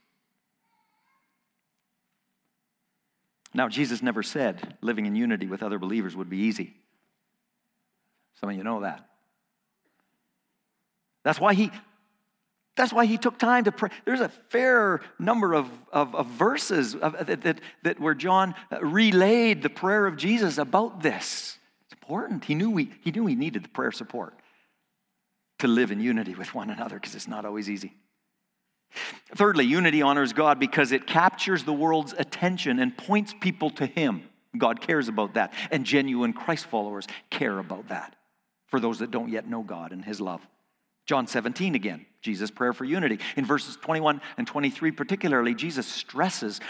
Now, 3.53 3.69
Jesus 3.69 4.01
never 4.01 4.23
said 4.23 4.77
living 4.81 5.07
in 5.07 5.17
unity 5.17 5.49
with 5.49 5.65
other 5.65 5.81
believers 5.81 6.15
would 6.15 6.31
be 6.31 6.37
easy. 6.37 6.75
Some 8.39 8.49
of 8.49 8.55
you 8.55 8.63
know 8.63 8.83
that. 8.83 9.05
That's 11.25 11.41
why 11.41 11.55
he 11.55 11.73
that's 12.77 12.93
why 12.93 13.07
he 13.07 13.19
took 13.19 13.39
time 13.39 13.65
to 13.65 13.73
pray. 13.73 13.91
There's 14.05 14.21
a 14.21 14.29
fair 14.29 15.01
number 15.19 15.53
of, 15.53 15.69
of, 15.93 16.15
of 16.15 16.27
verses 16.27 16.95
of, 16.95 17.27
that, 17.27 17.43
that, 17.43 17.61
that 17.83 17.99
where 17.99 18.15
John 18.15 18.55
relayed 18.81 19.65
the 19.65 19.69
prayer 19.69 20.07
of 20.07 20.17
Jesus 20.17 20.59
about 20.59 21.03
this. 21.03 21.59
Important. 22.05 22.45
He 22.45 22.55
knew 22.55 22.71
we, 22.71 22.91
he 23.01 23.11
knew 23.13 23.25
he 23.25 23.35
needed 23.35 23.65
the 23.65 23.69
prayer 23.71 23.91
support 23.91 24.35
to 25.61 25.67
live 25.67 25.91
in 25.91 26.01
unity 26.01 26.35
with 26.35 26.55
one 26.55 26.69
another 26.69 26.97
because 26.97 27.15
it's 27.15 27.27
not 27.27 27.47
always 27.47 27.71
easy. 27.71 27.95
Thirdly, 29.35 29.65
unity 29.65 30.03
honors 30.03 30.35
God 30.35 30.61
because 30.61 30.93
it 30.93 31.07
captures 31.07 31.65
the 31.65 31.73
world's 31.73 32.13
attention 32.13 32.79
and 32.79 32.95
points 32.95 33.35
people 33.41 33.71
to 33.71 33.87
Him. 33.87 34.25
God 34.57 34.83
cares 34.83 35.09
about 35.09 35.35
that. 35.35 35.55
And 35.71 35.87
genuine 35.87 36.35
Christ 36.35 36.67
followers 36.67 37.07
care 37.31 37.59
about 37.59 37.89
that 37.89 38.15
for 38.67 38.79
those 38.79 38.99
that 38.99 39.11
don't 39.11 39.31
yet 39.31 39.49
know 39.49 39.63
God 39.63 39.91
and 39.93 40.05
His 40.05 40.21
love. 40.21 40.47
John 41.07 41.27
17 41.27 41.75
again, 41.75 42.05
Jesus' 42.21 42.51
prayer 42.51 42.75
for 42.75 42.85
unity. 42.85 43.19
In 43.37 43.47
verses 43.47 43.77
21 43.77 44.21
and 44.37 44.47
23, 44.47 44.91
particularly, 44.91 45.55
Jesus 45.55 45.87
stresses 45.87 46.61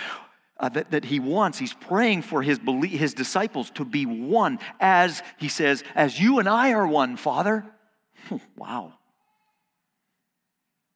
uh, 0.58 0.68
that, 0.70 0.90
that 0.90 1.04
he 1.04 1.20
wants, 1.20 1.58
he's 1.58 1.72
praying 1.72 2.22
for 2.22 2.42
his, 2.42 2.60
his 2.84 3.14
disciples 3.14 3.70
to 3.70 3.84
be 3.84 4.06
one, 4.06 4.58
as 4.80 5.22
he 5.38 5.48
says, 5.48 5.82
as 5.94 6.18
you 6.18 6.38
and 6.38 6.48
I 6.48 6.72
are 6.72 6.86
one, 6.86 7.16
Father. 7.16 7.64
wow. 8.56 8.94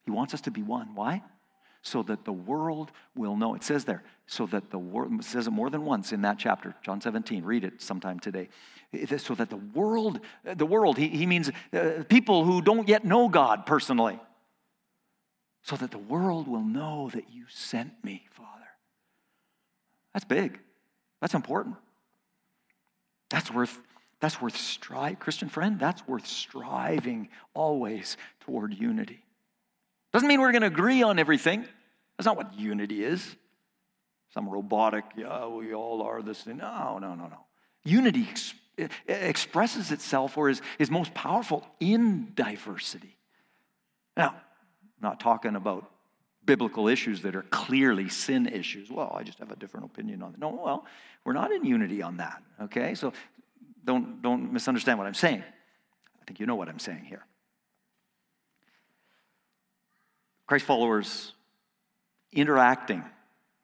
He 0.05 0.11
wants 0.11 0.33
us 0.33 0.41
to 0.41 0.51
be 0.51 0.63
one. 0.63 0.95
Why? 0.95 1.21
So 1.81 2.03
that 2.03 2.25
the 2.25 2.33
world 2.33 2.91
will 3.15 3.35
know. 3.35 3.55
It 3.55 3.63
says 3.63 3.85
there, 3.85 4.03
so 4.27 4.45
that 4.47 4.69
the 4.69 4.79
world, 4.79 5.23
says 5.23 5.47
it 5.47 5.51
more 5.51 5.69
than 5.69 5.85
once 5.85 6.11
in 6.11 6.21
that 6.23 6.39
chapter, 6.39 6.75
John 6.81 6.99
17. 6.99 7.43
Read 7.43 7.63
it 7.63 7.81
sometime 7.81 8.19
today 8.19 8.49
so 9.17 9.35
that 9.35 9.49
the 9.49 9.57
world, 9.57 10.19
the 10.43 10.65
world, 10.65 10.97
he, 10.97 11.09
he 11.09 11.25
means 11.25 11.51
uh, 11.73 12.03
people 12.09 12.43
who 12.43 12.61
don't 12.61 12.87
yet 12.87 13.05
know 13.05 13.29
God 13.29 13.65
personally, 13.65 14.19
so 15.61 15.75
that 15.75 15.91
the 15.91 15.99
world 15.99 16.47
will 16.47 16.63
know 16.63 17.09
that 17.13 17.25
you 17.29 17.45
sent 17.49 18.03
me, 18.03 18.25
Father. 18.31 18.58
That's 20.19 20.27
big. 20.27 20.59
That's 21.21 21.33
important. 21.33 21.77
That's 23.29 23.49
worth, 23.49 23.81
that's 24.19 24.41
worth 24.41 24.57
strive, 24.57 25.17
Christian 25.17 25.47
friend, 25.47 25.79
that's 25.79 26.05
worth 26.09 26.27
striving 26.27 27.29
always 27.53 28.17
toward 28.41 28.73
unity. 28.73 29.23
Doesn't 30.11 30.27
mean 30.27 30.41
we're 30.41 30.51
going 30.51 30.63
to 30.63 30.67
agree 30.67 31.03
on 31.03 31.19
everything. 31.19 31.63
That's 32.17 32.25
not 32.25 32.35
what 32.35 32.53
unity 32.59 33.01
is. 33.01 33.33
Some 34.33 34.49
robotic, 34.49 35.05
yeah, 35.15 35.47
we 35.47 35.73
all 35.73 36.01
are 36.01 36.21
this 36.21 36.41
thing. 36.41 36.57
No, 36.57 36.97
no, 36.99 37.15
no, 37.15 37.27
no. 37.27 37.45
Unity 37.85 38.27
expresses 39.07 39.93
itself 39.93 40.37
or 40.37 40.49
is, 40.49 40.61
is 40.79 40.91
most 40.91 41.13
powerful 41.13 41.65
in 41.79 42.33
diversity. 42.35 43.15
Now, 44.17 44.31
I'm 44.31 45.01
not 45.01 45.21
talking 45.21 45.55
about 45.55 45.89
biblical 46.49 46.87
issues 46.87 47.21
that 47.21 47.35
are 47.35 47.43
clearly 47.43 48.09
sin 48.09 48.47
issues. 48.47 48.89
Well, 48.89 49.15
I 49.15 49.21
just 49.21 49.37
have 49.37 49.51
a 49.51 49.55
different 49.55 49.85
opinion 49.85 50.23
on 50.23 50.33
it. 50.33 50.39
No, 50.39 50.49
well, 50.49 50.83
we're 51.23 51.33
not 51.33 51.51
in 51.51 51.63
unity 51.63 52.01
on 52.01 52.17
that, 52.17 52.41
okay? 52.59 52.95
So 52.95 53.13
don't, 53.85 54.19
don't 54.23 54.51
misunderstand 54.51 54.97
what 54.97 55.05
I'm 55.05 55.13
saying. 55.13 55.43
I 55.43 56.25
think 56.25 56.39
you 56.39 56.47
know 56.47 56.55
what 56.55 56.67
I'm 56.67 56.79
saying 56.79 57.05
here. 57.05 57.23
Christ 60.47 60.65
followers 60.65 61.33
interacting 62.31 63.03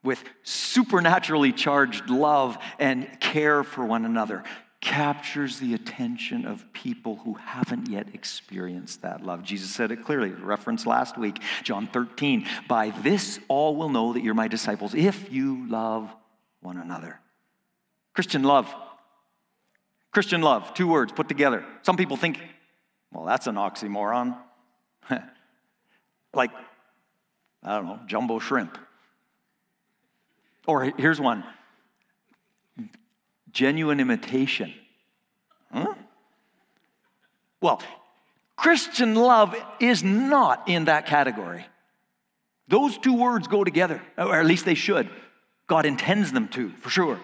with 0.03 0.23
supernaturally 0.43 1.53
charged 1.53 2.11
love 2.11 2.55
and 2.77 3.19
care 3.19 3.63
for 3.63 3.83
one 3.83 4.05
another 4.05 4.43
captures 4.85 5.57
the 5.57 5.73
attention 5.73 6.45
of 6.45 6.71
people 6.71 7.15
who 7.25 7.33
haven't 7.33 7.89
yet 7.89 8.07
experienced 8.13 9.01
that 9.01 9.25
love. 9.25 9.41
Jesus 9.41 9.71
said 9.71 9.91
it 9.91 10.05
clearly, 10.05 10.29
referenced 10.29 10.85
last 10.85 11.17
week, 11.17 11.41
John 11.63 11.87
13. 11.87 12.45
By 12.67 12.91
this 13.01 13.39
all 13.47 13.75
will 13.75 13.89
know 13.89 14.13
that 14.13 14.23
you're 14.23 14.35
my 14.35 14.47
disciples 14.47 14.93
if 14.93 15.31
you 15.33 15.67
love 15.67 16.13
one 16.61 16.77
another. 16.77 17.19
Christian 18.13 18.43
love. 18.43 18.71
Christian 20.11 20.41
love, 20.41 20.75
two 20.75 20.87
words 20.87 21.11
put 21.11 21.27
together. 21.27 21.65
Some 21.81 21.97
people 21.97 22.15
think, 22.15 22.39
well, 23.11 23.25
that's 23.25 23.47
an 23.47 23.55
oxymoron. 23.55 24.37
like, 26.33 26.51
I 27.63 27.75
don't 27.75 27.87
know, 27.87 27.99
jumbo 28.05 28.37
shrimp. 28.37 28.77
Or 30.67 30.83
here's 30.83 31.19
one 31.19 31.43
genuine 33.55 33.99
imitation. 33.99 34.71
Huh? 35.73 35.95
Well, 37.61 37.81
Christian 38.55 39.15
love 39.15 39.55
is 39.79 40.03
not 40.03 40.69
in 40.69 40.85
that 40.85 41.07
category. 41.07 41.65
Those 42.67 42.97
two 42.97 43.15
words 43.15 43.47
go 43.47 43.63
together, 43.63 44.01
or 44.17 44.39
at 44.39 44.45
least 44.45 44.65
they 44.65 44.75
should. 44.75 45.09
God 45.67 45.85
intends 45.85 46.31
them 46.31 46.47
to, 46.49 46.69
for 46.81 46.89
sure. 46.89 47.19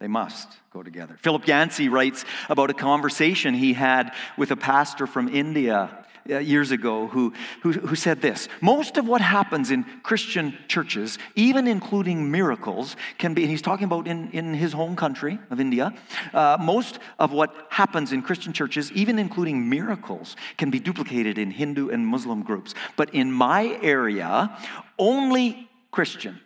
They 0.00 0.08
must 0.08 0.48
go 0.72 0.82
together. 0.82 1.16
Philip 1.22 1.46
Yancey 1.46 1.88
writes 1.88 2.24
about 2.48 2.70
a 2.70 2.74
conversation 2.74 3.54
he 3.54 3.72
had 3.72 4.12
with 4.36 4.50
a 4.50 4.56
pastor 4.56 5.06
from 5.06 5.28
India 5.28 6.06
years 6.28 6.70
ago 6.70 7.06
who, 7.08 7.32
who, 7.62 7.72
who, 7.72 7.96
said 7.96 8.20
this 8.20 8.48
Most 8.60 8.96
of 8.96 9.06
what 9.06 9.20
happens 9.20 9.70
in 9.70 9.84
Christian 10.02 10.56
churches, 10.68 11.18
even 11.34 11.66
including 11.66 12.30
miracles, 12.30 12.96
can 13.18 13.34
be, 13.34 13.42
and 13.42 13.50
he's 13.50 13.62
talking 13.62 13.84
about 13.84 14.06
in, 14.06 14.30
in 14.32 14.54
his 14.54 14.72
home 14.72 14.96
country 14.96 15.38
of 15.50 15.60
India, 15.60 15.92
uh, 16.34 16.56
most 16.60 16.98
of 17.18 17.32
what 17.32 17.54
happens 17.70 18.12
in 18.12 18.22
Christian 18.22 18.52
churches, 18.52 18.92
even 18.92 19.18
including 19.18 19.68
miracles, 19.68 20.36
can 20.56 20.70
be 20.70 20.78
duplicated 20.78 21.38
in 21.38 21.50
Hindu 21.50 21.90
and 21.90 22.06
Muslim 22.06 22.42
groups. 22.42 22.74
But 22.96 23.14
in 23.14 23.32
my 23.32 23.78
area, 23.82 24.56
only 24.98 25.68
Christians 25.90 26.40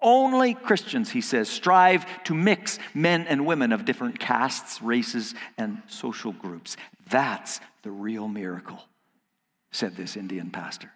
only 0.00 0.54
Christians, 0.54 1.10
he 1.10 1.20
says, 1.20 1.48
strive 1.48 2.06
to 2.24 2.34
mix 2.34 2.78
men 2.94 3.26
and 3.26 3.46
women 3.46 3.72
of 3.72 3.84
different 3.84 4.20
castes, 4.20 4.82
races, 4.82 5.34
and 5.56 5.82
social 5.88 6.32
groups. 6.32 6.76
That's 7.10 7.60
the 7.82 7.90
real 7.90 8.28
miracle, 8.28 8.82
said 9.76 9.96
this 9.96 10.16
Indian 10.16 10.50
pastor. 10.50 10.90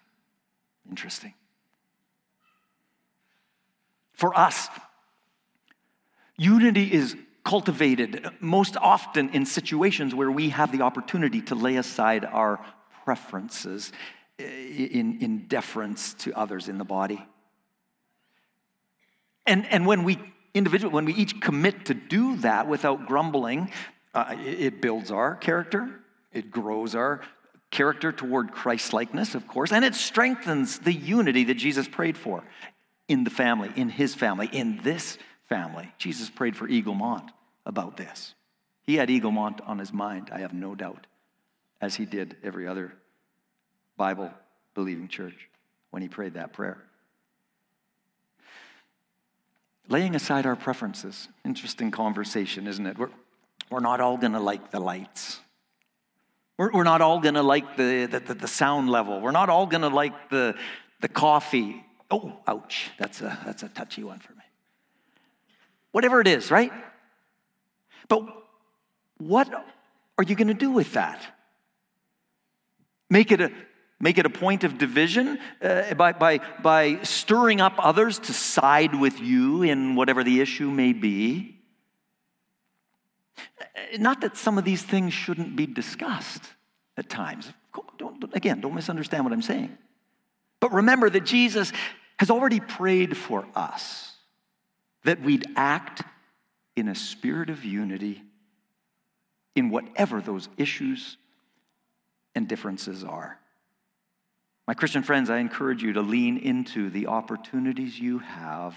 Interesting. 0.89 1.35
For 4.13 4.37
us, 4.37 4.69
unity 6.37 6.93
is 6.93 7.17
cultivated 7.45 8.29
most 8.41 8.77
often 8.77 9.31
in 9.31 9.47
situations 9.47 10.15
where 10.15 10.31
we 10.31 10.51
have 10.51 10.73
the 10.73 10.83
opportunity 10.83 11.41
to 11.43 11.55
lay 11.55 11.77
aside 11.77 12.25
our 12.25 12.65
preferences 13.05 13.93
in, 14.39 15.19
in 15.21 15.47
deference 15.47 16.15
to 16.15 16.33
others 16.35 16.69
in 16.69 16.79
the 16.79 16.85
body. 16.85 17.25
And, 19.47 19.67
and 19.67 19.87
when 19.87 20.05
we 20.05 20.19
individually, 20.55 20.93
when 20.93 21.05
we 21.05 21.15
each 21.15 21.41
commit 21.41 21.87
to 21.87 21.95
do 21.95 22.37
that 22.39 22.69
without 22.69 23.07
grumbling, 23.07 23.71
uh, 24.15 24.35
it 24.45 24.83
builds 24.83 25.11
our 25.11 25.37
character, 25.37 26.01
it 26.33 26.51
grows 26.51 26.95
our 26.95 27.21
character 27.71 28.13
toward 28.13 28.53
Christ 28.53 28.93
likeness, 28.93 29.35
of 29.35 29.47
course, 29.47 29.73
and 29.73 29.85
it 29.85 29.95
strengthens 29.95 30.81
the 30.81 30.93
unity 30.93 31.45
that 31.45 31.55
Jesus 31.55 31.87
prayed 31.89 32.17
for 32.17 32.43
in 33.09 33.25
the 33.25 33.31
family, 33.31 33.71
in 33.77 33.89
his 33.89 34.15
family, 34.15 34.49
in 34.53 34.81
this 34.83 35.19
family. 35.49 35.93
Jesus 35.99 36.31
prayed 36.31 36.57
for 36.57 36.69
Eaglemont 36.69 37.29
about 37.65 37.97
this. 37.97 38.35
He 38.83 38.97
had 38.97 39.09
Eaglemont 39.09 39.61
on 39.67 39.79
his 39.79 39.93
mind, 39.93 40.31
I 40.33 40.41
have 40.41 40.53
no 40.53 40.75
doubt, 40.75 41.07
as 41.81 41.95
he 41.95 42.05
did 42.05 42.37
every 42.43 42.67
other 42.67 42.93
Bible 43.97 44.33
believing 44.75 45.09
church 45.09 45.49
when 45.91 46.03
he 46.03 46.09
prayed 46.09 46.35
that 46.35 46.53
prayer 46.53 46.83
laying 49.91 50.15
aside 50.15 50.47
our 50.47 50.57
preferences. 50.57 51.29
Interesting 51.45 51.91
conversation, 51.91 52.67
isn't 52.67 52.87
it? 52.87 52.97
We're, 52.97 53.11
we're 53.71 53.81
not 53.81 54.01
all 54.01 54.17
going 54.17 54.33
to 54.33 54.41
like 54.41 54.71
the 54.71 54.81
lights. 54.81 55.41
We're, 56.61 56.71
we're 56.73 56.85
not 56.85 57.01
all 57.01 57.21
going 57.21 57.37
to 57.37 57.43
like 57.43 57.79
the, 57.79 58.05
the, 58.05 58.35
the, 58.35 58.47
sound 58.47 58.91
level. 58.91 59.19
We're 59.23 59.31
not 59.31 59.49
all 59.49 59.67
going 59.67 59.81
to 59.81 59.89
like 59.89 60.29
the, 60.29 60.55
the 61.01 61.09
coffee. 61.09 61.83
Oh, 62.11 62.37
ouch. 62.47 62.91
That's 62.99 63.23
a, 63.23 63.39
that's 63.47 63.63
a 63.63 63.71
touchy 63.71 64.05
one 64.05 64.19
for 64.19 64.35
me. 64.35 64.43
Whatever 65.93 66.21
it 66.21 66.27
is, 66.27 66.51
right? 66.51 66.71
But 68.09 68.29
what 69.17 69.49
are 70.19 70.23
you 70.23 70.35
going 70.35 70.49
to 70.49 70.55
do 70.55 70.71
with 70.71 70.93
that? 70.93 71.23
Make 73.09 73.33
it 73.33 73.41
a 73.41 73.51
Make 74.03 74.17
it 74.17 74.25
a 74.25 74.31
point 74.31 74.65
of 74.65 74.79
division 74.79 75.39
uh, 75.61 75.93
by, 75.93 76.13
by, 76.13 76.41
by 76.63 77.03
stirring 77.03 77.61
up 77.61 77.75
others 77.79 78.19
to 78.19 78.33
side 78.33 78.95
with 78.95 79.21
you 79.21 79.63
in 79.63 79.95
whatever 79.95 80.25
the 80.25 80.41
issue 80.41 80.71
may 80.71 80.95
be. 80.95 81.60
Not 83.99 84.21
that 84.21 84.37
some 84.37 84.59
of 84.59 84.65
these 84.65 84.83
things 84.83 85.13
shouldn't 85.13 85.57
be 85.57 85.67
discussed 85.67 86.45
at 86.97 87.09
times. 87.09 87.53
Don't, 87.99 88.35
again, 88.35 88.61
don't 88.61 88.75
misunderstand 88.75 89.25
what 89.25 89.33
I'm 89.33 89.43
saying. 89.43 89.77
But 90.61 90.73
remember 90.73 91.09
that 91.11 91.25
Jesus 91.25 91.73
has 92.19 92.31
already 92.31 92.61
prayed 92.61 93.17
for 93.17 93.47
us 93.55 94.15
that 95.05 95.23
we'd 95.23 95.47
act 95.57 96.03
in 96.77 96.89
a 96.89 96.95
spirit 96.95 97.51
of 97.51 97.65
unity 97.65 98.23
in 99.57 99.71
whatever 99.71 100.21
those 100.21 100.49
issues 100.57 101.17
and 102.35 102.47
differences 102.47 103.03
are. 103.03 103.39
My 104.67 104.75
Christian 104.75 105.03
friends, 105.03 105.31
I 105.31 105.39
encourage 105.39 105.83
you 105.83 105.95
to 105.95 106.01
lean 106.01 106.39
into 106.39 106.91
the 106.91 107.09
opportunities 107.09 107.99
you 107.99 108.19
have 108.21 108.77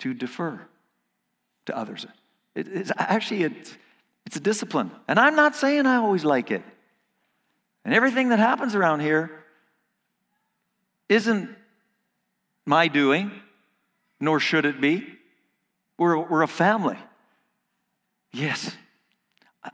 to 0.00 0.14
defer 0.14 0.60
to 1.66 1.76
others. 1.76 2.06
It, 2.54 2.68
it's 2.68 2.92
actually 2.96 3.44
it's, 3.44 3.76
it's 4.26 4.36
a 4.36 4.40
discipline. 4.40 4.90
And 5.08 5.18
I'm 5.18 5.36
not 5.36 5.56
saying 5.56 5.86
I 5.86 5.96
always 5.96 6.24
like 6.24 6.50
it. 6.50 6.62
And 7.84 7.94
everything 7.94 8.28
that 8.28 8.38
happens 8.38 8.74
around 8.74 9.00
here 9.00 9.30
isn't 11.08 11.50
my 12.64 12.88
doing, 12.88 13.32
nor 14.20 14.38
should 14.38 14.64
it 14.64 14.80
be. 14.80 15.06
We're, 15.98 16.18
we're 16.18 16.42
a 16.42 16.48
family. 16.48 16.98
Yes, 18.32 18.74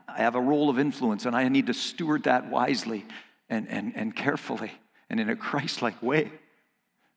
I 0.07 0.17
have 0.17 0.35
a 0.35 0.41
role 0.41 0.69
of 0.69 0.79
influence, 0.79 1.25
and 1.25 1.35
I 1.35 1.47
need 1.47 1.67
to 1.67 1.73
steward 1.73 2.23
that 2.23 2.49
wisely 2.49 3.05
and, 3.49 3.67
and, 3.69 3.93
and 3.95 4.15
carefully 4.15 4.71
and 5.09 5.19
in 5.19 5.29
a 5.29 5.35
Christ 5.35 5.81
like 5.81 6.01
way. 6.03 6.23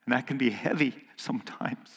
And 0.04 0.14
that 0.14 0.26
can 0.26 0.38
be 0.38 0.50
heavy 0.50 0.94
sometimes. 1.16 1.88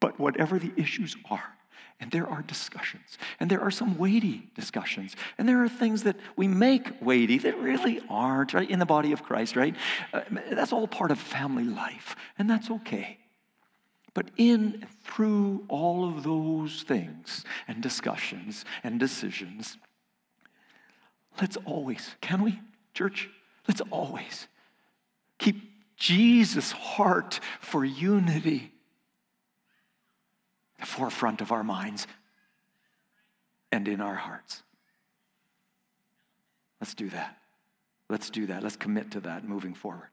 But 0.00 0.18
whatever 0.18 0.58
the 0.58 0.72
issues 0.76 1.16
are, 1.30 1.56
and 2.00 2.10
there 2.12 2.28
are 2.28 2.42
discussions, 2.42 3.18
and 3.40 3.50
there 3.50 3.60
are 3.60 3.70
some 3.70 3.98
weighty 3.98 4.48
discussions, 4.54 5.16
and 5.36 5.48
there 5.48 5.62
are 5.62 5.68
things 5.68 6.04
that 6.04 6.16
we 6.36 6.46
make 6.46 7.02
weighty 7.02 7.38
that 7.38 7.58
really 7.58 8.00
aren't, 8.08 8.54
right, 8.54 8.70
in 8.70 8.78
the 8.78 8.86
body 8.86 9.12
of 9.12 9.22
Christ, 9.22 9.56
right? 9.56 9.74
Uh, 10.12 10.20
that's 10.50 10.72
all 10.72 10.86
part 10.86 11.10
of 11.10 11.18
family 11.18 11.64
life, 11.64 12.14
and 12.38 12.48
that's 12.48 12.70
okay. 12.70 13.18
But 14.14 14.30
in, 14.36 14.86
through 15.04 15.64
all 15.68 16.08
of 16.08 16.22
those 16.22 16.82
things 16.82 17.44
and 17.66 17.82
discussions 17.82 18.64
and 18.82 18.98
decisions, 18.98 19.76
let's 21.40 21.56
always, 21.64 22.16
can 22.20 22.42
we? 22.42 22.60
Church, 22.94 23.28
let's 23.66 23.82
always 23.90 24.48
keep 25.38 25.70
Jesus' 25.96 26.72
heart 26.72 27.40
for 27.60 27.84
unity 27.84 28.72
the 30.78 30.86
forefront 30.86 31.40
of 31.40 31.52
our 31.52 31.64
minds 31.64 32.06
and 33.70 33.88
in 33.88 34.00
our 34.00 34.14
hearts. 34.14 34.62
Let's 36.80 36.94
do 36.94 37.08
that. 37.10 37.36
Let's 38.08 38.30
do 38.30 38.46
that. 38.46 38.62
Let's 38.62 38.76
commit 38.76 39.10
to 39.12 39.20
that 39.20 39.44
moving 39.44 39.74
forward. 39.74 40.08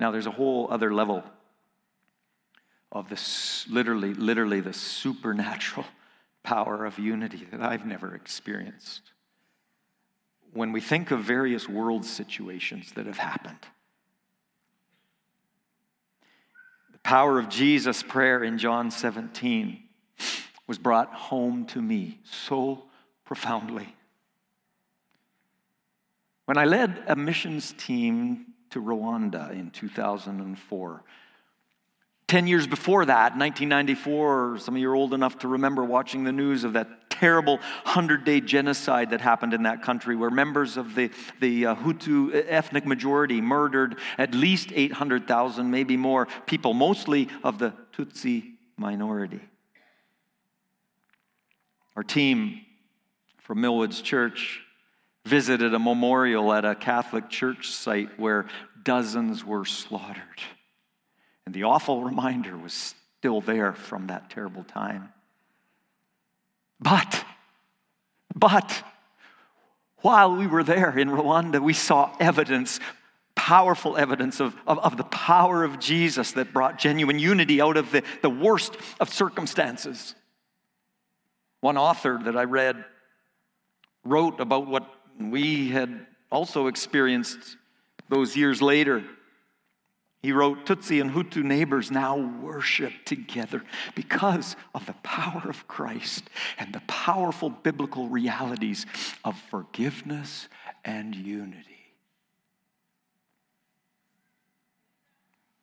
Now, 0.00 0.12
there's 0.12 0.26
a 0.26 0.32
whole 0.32 0.68
other 0.70 0.94
level 0.94 1.24
of 2.92 3.08
this, 3.08 3.66
literally, 3.68 4.14
literally, 4.14 4.60
the 4.60 4.72
supernatural 4.72 5.86
power 6.42 6.84
of 6.84 6.98
unity 6.98 7.46
that 7.50 7.60
I've 7.60 7.84
never 7.84 8.14
experienced. 8.14 9.02
When 10.52 10.72
we 10.72 10.80
think 10.80 11.10
of 11.10 11.20
various 11.20 11.68
world 11.68 12.04
situations 12.04 12.92
that 12.92 13.06
have 13.06 13.18
happened, 13.18 13.58
the 16.92 16.97
power 17.08 17.38
of 17.38 17.48
Jesus' 17.48 18.02
prayer 18.02 18.44
in 18.44 18.58
John 18.58 18.90
17 18.90 19.82
was 20.66 20.76
brought 20.76 21.10
home 21.14 21.64
to 21.64 21.80
me 21.80 22.20
so 22.22 22.84
profoundly. 23.24 23.96
When 26.44 26.58
I 26.58 26.66
led 26.66 27.02
a 27.06 27.16
missions 27.16 27.72
team 27.78 28.48
to 28.68 28.82
Rwanda 28.82 29.52
in 29.52 29.70
2004, 29.70 31.02
10 32.26 32.46
years 32.46 32.66
before 32.66 33.06
that, 33.06 33.38
1994, 33.38 34.58
some 34.58 34.74
of 34.74 34.80
you 34.82 34.90
are 34.90 34.94
old 34.94 35.14
enough 35.14 35.38
to 35.38 35.48
remember 35.48 35.82
watching 35.82 36.24
the 36.24 36.32
news 36.32 36.62
of 36.62 36.74
that 36.74 36.88
terrible 37.18 37.56
100 37.56 38.24
day 38.24 38.40
genocide 38.40 39.10
that 39.10 39.20
happened 39.20 39.54
in 39.54 39.64
that 39.64 39.82
country, 39.82 40.16
where 40.16 40.30
members 40.30 40.76
of 40.76 40.94
the, 40.94 41.10
the 41.40 41.66
uh, 41.66 41.74
Hutu 41.74 42.44
ethnic 42.48 42.86
majority 42.86 43.40
murdered 43.40 43.98
at 44.16 44.34
least 44.34 44.70
800,000, 44.74 45.70
maybe 45.70 45.96
more 45.96 46.28
people, 46.46 46.74
mostly 46.74 47.28
of 47.42 47.58
the 47.58 47.72
Tutsi 47.96 48.52
minority. 48.76 49.40
Our 51.96 52.04
team 52.04 52.60
from 53.38 53.58
Millwoods 53.58 54.02
Church 54.02 54.60
visited 55.26 55.74
a 55.74 55.78
memorial 55.78 56.52
at 56.52 56.64
a 56.64 56.74
Catholic 56.74 57.28
church 57.28 57.70
site 57.70 58.18
where 58.18 58.46
dozens 58.82 59.44
were 59.44 59.64
slaughtered. 59.64 60.22
And 61.44 61.54
the 61.54 61.64
awful 61.64 62.04
reminder 62.04 62.56
was 62.56 62.94
still 63.18 63.40
there 63.40 63.72
from 63.72 64.06
that 64.06 64.30
terrible 64.30 64.64
time. 64.64 65.12
But, 66.80 67.24
but, 68.34 68.84
while 70.00 70.36
we 70.36 70.46
were 70.46 70.62
there 70.62 70.96
in 70.96 71.08
Rwanda, 71.08 71.60
we 71.60 71.72
saw 71.72 72.14
evidence, 72.20 72.78
powerful 73.34 73.96
evidence 73.96 74.40
of, 74.40 74.54
of, 74.66 74.78
of, 74.78 74.96
the 74.96 75.04
power 75.04 75.64
of 75.64 75.80
Jesus 75.80 76.32
that 76.32 76.52
brought 76.52 76.78
genuine 76.78 77.18
unity 77.18 77.60
out 77.60 77.76
of 77.76 77.90
the, 77.90 78.04
the 78.22 78.30
worst 78.30 78.76
of 79.00 79.12
circumstances. 79.12 80.14
One 81.60 81.76
author 81.76 82.20
that 82.24 82.36
I 82.36 82.44
read 82.44 82.84
wrote 84.04 84.40
about 84.40 84.68
what 84.68 84.88
we 85.18 85.68
had 85.68 86.06
also 86.30 86.68
experienced 86.68 87.56
those 88.08 88.36
years 88.36 88.62
later. 88.62 89.02
He 90.20 90.32
wrote, 90.32 90.66
Tutsi 90.66 91.00
and 91.00 91.12
Hutu 91.12 91.44
neighbors 91.44 91.90
now 91.92 92.16
worship 92.16 92.92
together 93.04 93.62
because 93.94 94.56
of 94.74 94.84
the 94.86 94.94
power 95.04 95.48
of 95.48 95.68
Christ 95.68 96.24
and 96.58 96.72
the 96.72 96.82
powerful 96.88 97.50
biblical 97.50 98.08
realities 98.08 98.84
of 99.24 99.38
forgiveness 99.50 100.48
and 100.84 101.14
unity. 101.14 101.64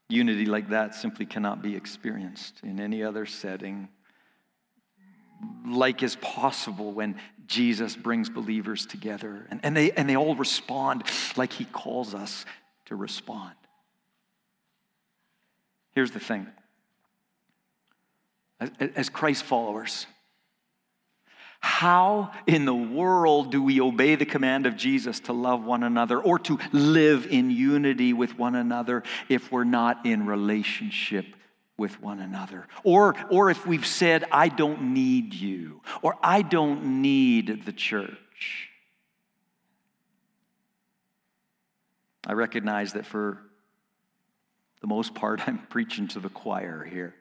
Unity 0.08 0.46
like 0.46 0.70
that 0.70 0.96
simply 0.96 1.26
cannot 1.26 1.62
be 1.62 1.76
experienced 1.76 2.62
in 2.64 2.80
any 2.80 3.04
other 3.04 3.26
setting 3.26 3.90
like 5.68 6.02
is 6.02 6.16
possible 6.18 6.94
when 6.94 7.20
Jesus 7.46 7.96
brings 7.96 8.30
believers 8.30 8.86
together. 8.86 9.46
And, 9.50 9.60
and, 9.64 9.76
they, 9.76 9.92
and 9.92 10.10
they 10.10 10.16
all 10.16 10.36
respond 10.36 11.04
like 11.36 11.52
he 11.52 11.66
calls 11.66 12.16
us 12.16 12.46
to 12.86 12.96
respond. 12.96 13.56
Here's 15.96 16.12
the 16.12 16.20
thing 16.20 16.48
as, 18.60 19.10
Christ 19.10 19.44
followers, 19.44 20.06
how 21.60 22.32
in 22.46 22.66
the 22.66 22.76
world 22.76 23.52
do 23.52 23.64
we 23.64 23.82
obey 23.82 24.16
the 24.16 24.26
command 24.26 24.66
of 24.66 24.76
Jesus 24.76 25.22
to 25.22 25.34
love 25.34 25.64
one 25.64 25.84
another 25.84 26.20
or 26.20 26.38
to 26.40 26.60
live 26.72 27.28
in 27.28 27.50
unity 27.50 28.14
with 28.14 28.38
one 28.38 28.56
another 28.56 29.04
if 29.30 29.52
we're 29.52 29.64
not 29.64 30.06
in 30.06 30.26
relationship 30.26 31.26
with 31.78 32.02
one 32.02 32.20
another. 32.20 32.68
Or, 32.84 33.16
or 33.30 33.50
if 33.50 33.66
we've 33.66 33.86
said, 33.86 34.26
I 34.32 34.48
don't 34.48 34.94
need 34.94 35.34
you, 35.34 35.82
or 36.02 36.16
I 36.22 36.42
don't 36.42 37.02
need 37.02 37.66
the 37.66 37.74
church. 37.74 38.70
I 42.28 42.34
recognize 42.34 42.94
that 42.94 43.06
for 43.06 43.40
the 44.82 44.88
most 44.88 45.14
part, 45.14 45.42
I'm 45.48 45.60
preaching 45.70 46.08
to 46.10 46.20
the 46.20 46.30
choir 46.30 46.84
here. 46.84 47.16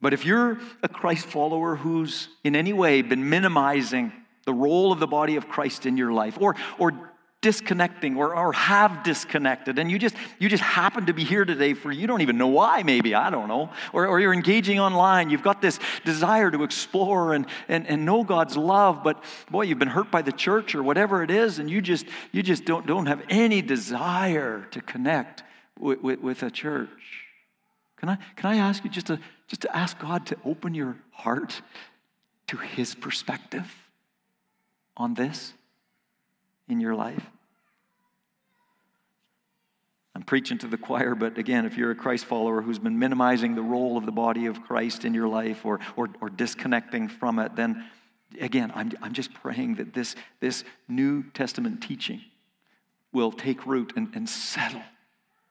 But 0.00 0.12
if 0.12 0.24
you're 0.24 0.58
a 0.82 0.88
Christ 0.88 1.26
follower 1.26 1.76
who's 1.76 2.28
in 2.44 2.54
any 2.54 2.72
way 2.72 3.02
been 3.02 3.28
minimizing 3.28 4.12
the 4.44 4.52
role 4.52 4.92
of 4.92 5.00
the 5.00 5.06
body 5.06 5.36
of 5.36 5.48
Christ 5.48 5.86
in 5.86 5.96
your 5.96 6.12
life, 6.12 6.38
or, 6.40 6.54
or 6.78 7.12
disconnecting 7.46 8.16
or, 8.16 8.34
or 8.34 8.52
have 8.52 9.04
disconnected 9.04 9.78
and 9.78 9.88
you 9.88 10.00
just 10.00 10.16
you 10.40 10.48
just 10.48 10.64
happen 10.64 11.06
to 11.06 11.14
be 11.14 11.22
here 11.22 11.44
today 11.44 11.74
for 11.74 11.92
you 11.92 12.04
don't 12.04 12.20
even 12.20 12.36
know 12.36 12.48
why 12.48 12.82
maybe 12.82 13.14
i 13.14 13.30
don't 13.30 13.46
know 13.46 13.70
or, 13.92 14.08
or 14.08 14.18
you're 14.18 14.32
engaging 14.32 14.80
online 14.80 15.30
you've 15.30 15.44
got 15.44 15.62
this 15.62 15.78
desire 16.04 16.50
to 16.50 16.64
explore 16.64 17.34
and, 17.34 17.46
and, 17.68 17.86
and 17.86 18.04
know 18.04 18.24
god's 18.24 18.56
love 18.56 19.04
but 19.04 19.22
boy 19.48 19.62
you've 19.62 19.78
been 19.78 19.86
hurt 19.86 20.10
by 20.10 20.22
the 20.22 20.32
church 20.32 20.74
or 20.74 20.82
whatever 20.82 21.22
it 21.22 21.30
is 21.30 21.60
and 21.60 21.70
you 21.70 21.80
just 21.80 22.04
you 22.32 22.42
just 22.42 22.64
don't 22.64 22.84
don't 22.84 23.06
have 23.06 23.22
any 23.28 23.62
desire 23.62 24.66
to 24.72 24.80
connect 24.80 25.44
with, 25.78 26.00
with, 26.02 26.18
with 26.18 26.42
a 26.42 26.50
church. 26.50 26.88
Can 27.96 28.08
i 28.08 28.18
can 28.34 28.50
i 28.50 28.56
ask 28.56 28.82
you 28.82 28.90
just 28.90 29.06
to 29.06 29.20
just 29.46 29.62
to 29.62 29.76
ask 29.76 29.96
god 30.00 30.26
to 30.26 30.36
open 30.44 30.74
your 30.74 30.96
heart 31.12 31.62
to 32.48 32.56
his 32.56 32.96
perspective 32.96 33.72
on 34.96 35.14
this 35.14 35.52
in 36.68 36.80
your 36.80 36.96
life 36.96 37.24
I'm 40.16 40.22
preaching 40.22 40.56
to 40.58 40.66
the 40.66 40.78
choir, 40.78 41.14
but 41.14 41.36
again, 41.36 41.66
if 41.66 41.76
you're 41.76 41.90
a 41.90 41.94
Christ 41.94 42.24
follower 42.24 42.62
who's 42.62 42.78
been 42.78 42.98
minimizing 42.98 43.54
the 43.54 43.60
role 43.60 43.98
of 43.98 44.06
the 44.06 44.12
body 44.12 44.46
of 44.46 44.62
Christ 44.62 45.04
in 45.04 45.12
your 45.12 45.28
life 45.28 45.66
or, 45.66 45.78
or, 45.94 46.08
or 46.22 46.30
disconnecting 46.30 47.08
from 47.08 47.38
it, 47.38 47.54
then 47.54 47.84
again, 48.40 48.72
I'm, 48.74 48.92
I'm 49.02 49.12
just 49.12 49.34
praying 49.34 49.74
that 49.74 49.92
this, 49.92 50.16
this 50.40 50.64
New 50.88 51.24
Testament 51.34 51.82
teaching 51.82 52.22
will 53.12 53.30
take 53.30 53.66
root 53.66 53.92
and, 53.94 54.08
and 54.14 54.26
settle 54.26 54.80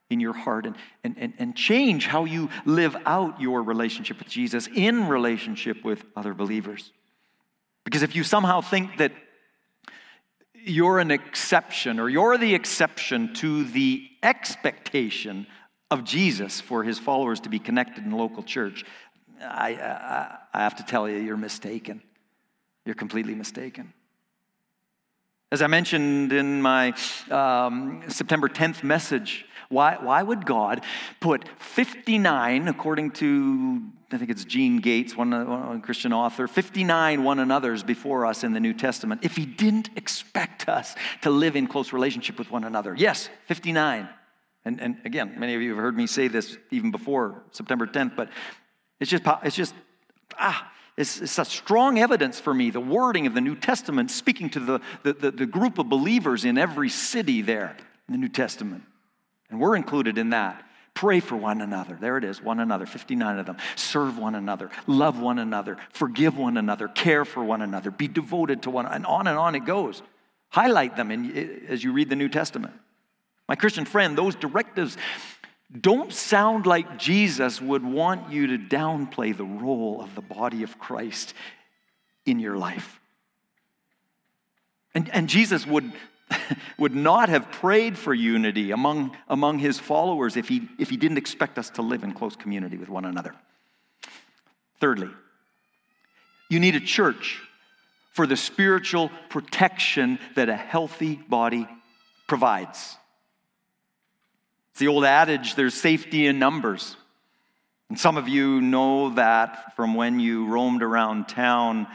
in 0.09 0.19
your 0.19 0.33
heart 0.33 0.65
and, 0.65 0.75
and, 1.03 1.15
and, 1.19 1.33
and 1.37 1.55
change 1.55 2.07
how 2.07 2.25
you 2.25 2.49
live 2.65 2.97
out 3.05 3.39
your 3.39 3.61
relationship 3.61 4.17
with 4.17 4.29
Jesus 4.29 4.67
in 4.73 5.07
relationship 5.07 5.85
with 5.85 6.03
other 6.15 6.33
believers. 6.33 6.91
Because 7.83 8.01
if 8.01 8.15
you 8.15 8.23
somehow 8.23 8.61
think 8.61 8.97
that 8.97 9.11
you're 10.65 10.99
an 10.99 11.11
exception 11.11 11.99
or 11.99 12.09
you're 12.09 12.37
the 12.37 12.55
exception 12.55 13.33
to 13.35 13.63
the 13.65 14.07
expectation 14.23 15.47
of 15.91 16.03
Jesus 16.03 16.59
for 16.59 16.83
his 16.83 16.97
followers 16.97 17.41
to 17.41 17.49
be 17.49 17.59
connected 17.59 18.03
in 18.03 18.11
local 18.11 18.43
church, 18.43 18.83
I, 19.41 19.75
I, 19.75 20.37
I 20.53 20.63
have 20.63 20.75
to 20.77 20.83
tell 20.83 21.07
you, 21.07 21.17
you're 21.17 21.37
mistaken. 21.37 22.01
You're 22.85 22.95
completely 22.95 23.35
mistaken. 23.35 23.93
As 25.55 25.61
I 25.61 25.67
mentioned 25.67 26.33
in 26.33 26.61
my 26.61 26.93
um, 27.31 28.03
September 28.09 28.49
10th 28.49 28.83
message, 28.83 29.45
why, 29.69 29.97
why 30.01 30.21
would 30.21 30.45
God 30.45 30.83
put 31.21 31.47
59, 31.59 32.67
according 32.67 33.11
to, 33.11 33.81
I 34.11 34.17
think 34.17 34.31
it's 34.31 34.43
Gene 34.43 34.81
Getz, 34.81 35.15
one, 35.15 35.31
one 35.31 35.79
Christian 35.79 36.11
author, 36.11 36.49
59 36.49 37.23
one 37.23 37.39
another's 37.39 37.83
before 37.83 38.25
us 38.25 38.43
in 38.43 38.51
the 38.51 38.59
New 38.59 38.73
Testament 38.73 39.21
if 39.23 39.37
he 39.37 39.45
didn't 39.45 39.91
expect 39.95 40.67
us 40.67 40.93
to 41.21 41.29
live 41.29 41.55
in 41.55 41.67
close 41.67 41.93
relationship 41.93 42.37
with 42.37 42.51
one 42.51 42.65
another? 42.65 42.93
Yes, 42.93 43.29
59. 43.45 44.09
And, 44.65 44.81
and 44.81 44.97
again, 45.05 45.35
many 45.39 45.55
of 45.55 45.61
you 45.61 45.69
have 45.69 45.79
heard 45.79 45.95
me 45.95 46.05
say 46.05 46.27
this 46.27 46.57
even 46.71 46.91
before 46.91 47.45
September 47.51 47.87
10th, 47.87 48.17
but 48.17 48.27
it's 48.99 49.09
just, 49.09 49.23
it's 49.45 49.55
just, 49.55 49.73
ah, 50.37 50.69
it's, 50.97 51.19
it's 51.19 51.37
a 51.37 51.45
strong 51.45 51.99
evidence 51.99 52.39
for 52.39 52.53
me, 52.53 52.69
the 52.69 52.79
wording 52.79 53.27
of 53.27 53.33
the 53.33 53.41
New 53.41 53.55
Testament 53.55 54.11
speaking 54.11 54.49
to 54.51 54.59
the, 54.59 54.81
the, 55.03 55.13
the, 55.13 55.31
the 55.31 55.45
group 55.45 55.77
of 55.77 55.89
believers 55.89 56.45
in 56.45 56.57
every 56.57 56.89
city 56.89 57.41
there 57.41 57.75
in 58.07 58.13
the 58.13 58.17
New 58.17 58.29
Testament. 58.29 58.83
And 59.49 59.59
we're 59.59 59.75
included 59.75 60.17
in 60.17 60.29
that. 60.29 60.63
Pray 60.93 61.19
for 61.19 61.35
one 61.35 61.59
another. 61.59 61.97
There 61.99 62.17
it 62.17 62.23
is, 62.23 62.41
one 62.41 62.61
another, 62.61 62.85
59 62.85 63.39
of 63.39 63.45
them. 63.45 63.57
Serve 63.75 64.17
one 64.17 64.35
another, 64.35 64.69
love 64.87 65.19
one 65.19 65.39
another, 65.39 65.77
forgive 65.91 66.37
one 66.37 66.55
another, 66.55 66.87
care 66.87 67.25
for 67.25 67.43
one 67.43 67.61
another, 67.61 67.91
be 67.91 68.07
devoted 68.07 68.63
to 68.63 68.69
one, 68.69 68.85
another. 68.85 68.95
and 68.95 69.05
on 69.05 69.27
and 69.27 69.37
on 69.37 69.55
it 69.55 69.65
goes. 69.65 70.01
Highlight 70.49 70.95
them 70.95 71.11
in, 71.11 71.65
as 71.67 71.83
you 71.83 71.91
read 71.91 72.09
the 72.09 72.15
New 72.15 72.29
Testament. 72.29 72.73
My 73.49 73.55
Christian 73.55 73.83
friend, 73.83 74.17
those 74.17 74.35
directives 74.35 74.97
don't 75.81 76.13
sound 76.13 76.65
like 76.65 76.97
Jesus 76.97 77.61
would 77.61 77.83
want 77.83 78.31
you 78.31 78.47
to 78.47 78.57
downplay 78.57 79.35
the 79.35 79.43
role 79.43 80.01
of 80.01 80.15
the 80.15 80.21
body 80.21 80.63
of 80.63 80.77
Christ 80.79 81.33
in 82.25 82.39
your 82.39 82.57
life. 82.57 82.99
And, 84.93 85.09
and 85.09 85.27
Jesus 85.27 85.65
would 85.67 85.91
would 86.77 86.95
not 86.95 87.29
have 87.29 87.51
prayed 87.51 87.97
for 87.97 88.13
unity 88.13 88.71
among, 88.71 89.15
among 89.27 89.59
his 89.59 89.79
followers 89.79 90.37
if 90.37 90.47
he, 90.47 90.67
if 90.79 90.89
he 90.89 90.97
didn't 90.97 91.17
expect 91.17 91.57
us 91.57 91.69
to 91.71 91.81
live 91.81 92.03
in 92.03 92.13
close 92.13 92.35
community 92.35 92.77
with 92.77 92.89
one 92.89 93.05
another. 93.05 93.35
Thirdly, 94.79 95.09
you 96.49 96.59
need 96.59 96.75
a 96.75 96.79
church 96.79 97.41
for 98.11 98.25
the 98.25 98.37
spiritual 98.37 99.09
protection 99.29 100.19
that 100.35 100.49
a 100.49 100.55
healthy 100.55 101.15
body 101.15 101.67
provides. 102.27 102.97
It's 104.75 104.81
the 104.81 104.89
old 104.89 105.05
adage 105.05 105.55
there's 105.55 105.73
safety 105.73 106.27
in 106.27 106.37
numbers. 106.37 106.97
And 107.87 107.97
some 107.97 108.17
of 108.17 108.27
you 108.27 108.59
know 108.59 109.11
that 109.11 109.73
from 109.77 109.93
when 109.93 110.19
you 110.19 110.47
roamed 110.47 110.83
around 110.83 111.29
town 111.29 111.87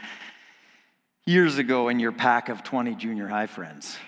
years 1.26 1.58
ago 1.58 1.90
in 1.90 2.00
your 2.00 2.10
pack 2.10 2.48
of 2.48 2.62
20 2.62 2.94
junior 2.94 3.28
high 3.28 3.48
friends. 3.48 3.98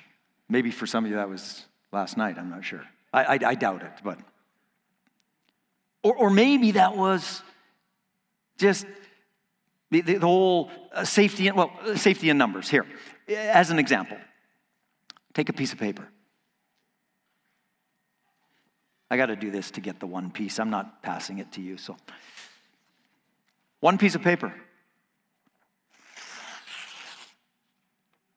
Maybe 0.48 0.70
for 0.70 0.86
some 0.86 1.04
of 1.04 1.10
you 1.10 1.18
that 1.18 1.28
was 1.28 1.66
last 1.92 2.16
night, 2.16 2.38
I'm 2.38 2.48
not 2.48 2.64
sure. 2.64 2.82
I, 3.12 3.24
I, 3.24 3.38
I 3.48 3.54
doubt 3.56 3.82
it, 3.82 3.92
but. 4.02 4.18
Or, 6.02 6.16
or 6.16 6.30
maybe 6.30 6.70
that 6.70 6.96
was 6.96 7.42
just 8.56 8.86
the, 9.90 10.00
the, 10.00 10.14
the 10.14 10.26
whole 10.26 10.70
uh, 10.94 11.04
safety, 11.04 11.50
well, 11.50 11.72
safety 11.96 12.30
in 12.30 12.38
numbers. 12.38 12.70
Here, 12.70 12.86
as 13.28 13.70
an 13.70 13.78
example, 13.78 14.16
take 15.34 15.50
a 15.50 15.52
piece 15.52 15.74
of 15.74 15.78
paper. 15.78 16.08
I 19.12 19.18
got 19.18 19.26
to 19.26 19.36
do 19.36 19.50
this 19.50 19.72
to 19.72 19.82
get 19.82 20.00
the 20.00 20.06
one 20.06 20.30
piece. 20.30 20.58
I'm 20.58 20.70
not 20.70 21.02
passing 21.02 21.38
it 21.38 21.52
to 21.52 21.60
you, 21.60 21.76
so. 21.76 21.98
One 23.80 23.98
piece 23.98 24.14
of 24.14 24.22
paper. 24.22 24.54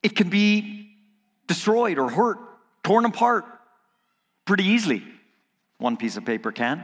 It 0.04 0.18
can 0.18 0.30
be 0.30 0.98
destroyed 1.48 1.98
or 1.98 2.10
hurt, 2.10 2.40
torn 2.84 3.06
apart 3.06 3.46
pretty 4.44 4.66
easily. 4.66 5.02
One 5.78 5.96
piece 5.96 6.18
of 6.18 6.26
paper 6.26 6.52
can. 6.52 6.84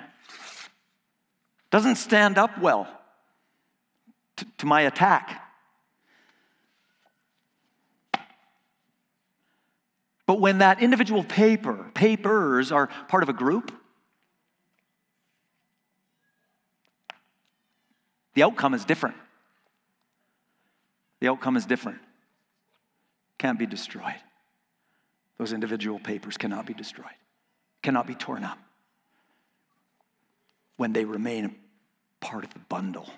Doesn't 1.70 1.98
stand 1.98 2.38
up 2.38 2.62
well 2.62 2.88
to, 4.38 4.46
to 4.60 4.66
my 4.66 4.84
attack. 4.84 5.42
But 10.26 10.40
when 10.40 10.60
that 10.60 10.82
individual 10.82 11.26
paper, 11.26 11.92
papers 11.94 12.72
are 12.72 12.88
part 13.10 13.22
of 13.22 13.28
a 13.28 13.34
group, 13.34 13.80
The 18.34 18.44
outcome 18.44 18.74
is 18.74 18.86
different. 18.86 19.16
The 21.20 21.28
outcome 21.28 21.58
is 21.58 21.66
different. 21.66 22.00
Can't 23.38 23.60
be 23.60 23.66
destroyed. 23.66 24.22
Those 25.38 25.54
individual 25.54 26.00
papers 26.00 26.38
cannot 26.38 26.66
be 26.66 26.74
destroyed, 26.74 27.08
cannot 27.82 28.06
be 28.08 28.16
torn 28.16 28.44
up 28.44 28.60
when 30.78 30.94
they 30.94 31.06
remain 31.06 31.56
part 32.20 32.44
of 32.44 32.54
the 32.54 32.60
bundle. 32.60 33.10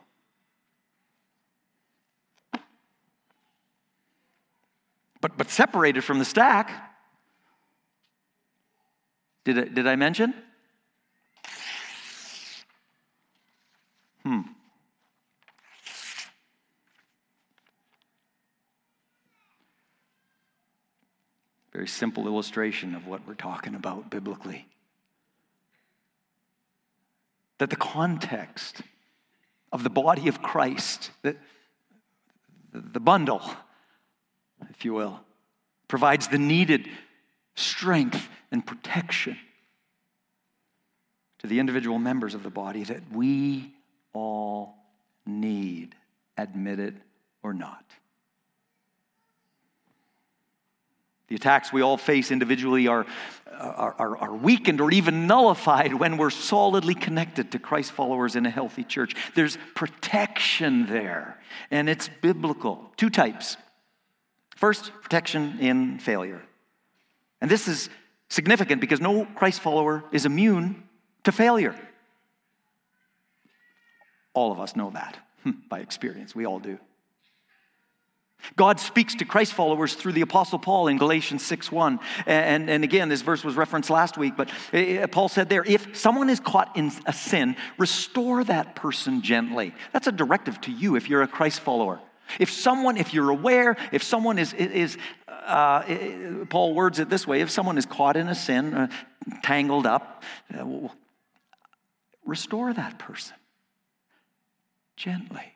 But, 5.21 5.37
but 5.37 5.49
separated 5.49 6.03
from 6.03 6.19
the 6.19 6.25
stack, 6.25 6.71
did 9.45 9.57
I, 9.57 9.63
did 9.63 9.87
I 9.87 9.95
mention? 9.95 10.33
Very 21.83 21.89
simple 21.89 22.27
illustration 22.27 22.95
of 22.95 23.07
what 23.07 23.27
we're 23.27 23.33
talking 23.33 23.75
about 23.75 24.09
biblically. 24.09 24.69
That 27.57 27.69
the 27.69 27.75
context 27.75 28.79
of 29.69 29.83
the 29.83 29.89
body 29.89 30.29
of 30.29 30.41
Christ, 30.41 31.11
the, 31.23 31.35
the 32.71 33.01
bundle, 33.01 33.41
if 34.69 34.85
you 34.85 34.93
will, 34.93 35.19
provides 35.89 36.29
the 36.29 36.37
needed 36.37 36.87
strength 37.55 38.29
and 38.49 38.65
protection 38.65 39.37
to 41.39 41.47
the 41.47 41.59
individual 41.59 41.99
members 41.99 42.33
of 42.33 42.43
the 42.43 42.49
body 42.49 42.85
that 42.85 43.11
we 43.11 43.73
all 44.13 44.77
need, 45.25 45.95
admit 46.37 46.79
it 46.79 46.93
or 47.43 47.53
not. 47.53 47.83
The 51.33 51.37
attacks 51.37 51.73
we 51.73 51.81
all 51.81 51.97
face 51.97 52.29
individually 52.29 52.85
are, 52.85 53.07
are, 53.51 53.95
are, 53.97 54.17
are, 54.17 54.35
weakened 54.35 54.79
or 54.79 54.91
even 54.91 55.25
nullified 55.25 55.91
when 55.91 56.17
we're 56.17 56.29
solidly 56.29 56.93
connected 56.93 57.53
to 57.53 57.57
Christ 57.57 57.91
followers 57.93 58.35
in 58.35 58.45
a 58.45 58.51
healthy 58.51 58.83
church. 58.83 59.15
There's 59.33 59.57
protection 59.73 60.85
there, 60.85 61.39
and 61.71 61.89
it's 61.89 62.07
biblical. 62.21 62.91
Two 62.97 63.09
types. 63.09 63.57
First, 64.55 64.91
protection 65.01 65.57
in 65.59 65.97
failure. 65.97 66.43
And 67.41 67.49
this 67.49 67.67
is 67.67 67.89
significant 68.29 68.79
because 68.79 69.01
no 69.01 69.25
Christ 69.25 69.59
follower 69.59 70.03
is 70.11 70.27
immune 70.27 70.83
to 71.23 71.31
failure. 71.31 71.75
All 74.35 74.51
of 74.51 74.59
us 74.59 74.75
know 74.75 74.91
that 74.91 75.17
by 75.67 75.79
experience. 75.79 76.35
We 76.35 76.45
all 76.45 76.59
do. 76.59 76.77
God 78.55 78.79
speaks 78.79 79.15
to 79.15 79.25
Christ 79.25 79.53
followers 79.53 79.93
through 79.95 80.13
the 80.13 80.21
Apostle 80.21 80.59
Paul 80.59 80.87
in 80.87 80.97
Galatians 80.97 81.45
6 81.45 81.71
1. 81.71 81.99
And, 82.25 82.69
and 82.69 82.83
again, 82.83 83.09
this 83.09 83.21
verse 83.21 83.43
was 83.43 83.55
referenced 83.55 83.89
last 83.89 84.17
week, 84.17 84.35
but 84.37 84.49
eh, 84.71 84.97
eh, 84.97 85.05
Paul 85.07 85.29
said 85.29 85.49
there, 85.49 85.63
if 85.63 85.95
someone 85.97 86.29
is 86.29 86.39
caught 86.39 86.75
in 86.75 86.91
a 87.05 87.13
sin, 87.13 87.55
restore 87.77 88.43
that 88.43 88.75
person 88.75 89.21
gently. 89.21 89.73
That's 89.91 90.07
a 90.07 90.11
directive 90.11 90.59
to 90.61 90.71
you 90.71 90.95
if 90.95 91.09
you're 91.09 91.21
a 91.21 91.27
Christ 91.27 91.61
follower. 91.61 91.99
If 92.39 92.51
someone, 92.51 92.97
if 92.97 93.13
you're 93.13 93.29
aware, 93.29 93.75
if 93.91 94.03
someone 94.03 94.39
is, 94.39 94.53
is 94.53 94.97
uh, 95.27 95.83
Paul 96.49 96.73
words 96.73 96.99
it 96.99 97.09
this 97.09 97.27
way 97.27 97.41
if 97.41 97.49
someone 97.49 97.77
is 97.77 97.85
caught 97.85 98.17
in 98.17 98.27
a 98.27 98.35
sin, 98.35 98.73
uh, 98.73 98.87
tangled 99.41 99.85
up, 99.85 100.23
uh, 100.57 100.65
restore 102.25 102.73
that 102.73 102.97
person 102.99 103.35
gently. 104.95 105.52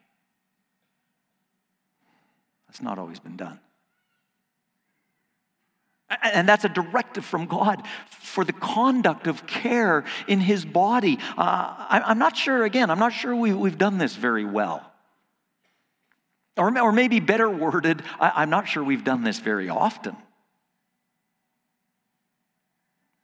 That's 2.78 2.84
not 2.84 3.00
always 3.00 3.18
been 3.18 3.38
done. 3.38 3.60
And 6.22 6.48
that's 6.48 6.64
a 6.64 6.70
directive 6.70 7.26
from 7.26 7.48
God 7.48 7.82
for 8.12 8.46
the 8.46 8.54
conduct 8.54 9.26
of 9.26 9.48
care 9.48 10.06
in 10.28 10.40
his 10.40 10.64
body. 10.64 11.18
Uh, 11.36 11.74
I'm 11.90 12.20
not 12.20 12.38
sure, 12.38 12.64
again, 12.64 12.92
I'm 12.92 13.00
not 13.00 13.14
sure 13.14 13.36
we, 13.36 13.50
have 13.50 13.80
done 13.80 13.98
this 13.98 14.16
very 14.16 14.46
well. 14.46 14.92
Or, 16.56 16.80
or 16.80 16.92
maybe 16.92 17.20
better 17.20 17.50
worded, 17.50 18.04
I, 18.20 18.32
I'm 18.36 18.52
not 18.52 18.68
sure 18.68 18.84
we've 18.84 19.04
done 19.04 19.24
this 19.24 19.40
very 19.40 19.70
often. 19.70 20.16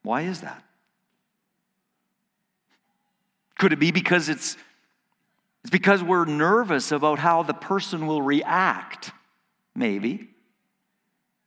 Why 0.01 0.23
is 0.23 0.41
that? 0.41 0.63
Could 3.59 3.71
it 3.71 3.79
be 3.79 3.91
because 3.91 4.29
it's, 4.29 4.57
it's 5.61 5.69
because 5.69 6.01
we're 6.01 6.25
nervous 6.25 6.91
about 6.91 7.19
how 7.19 7.43
the 7.43 7.53
person 7.53 8.07
will 8.07 8.23
react? 8.23 9.11
Maybe. 9.75 10.29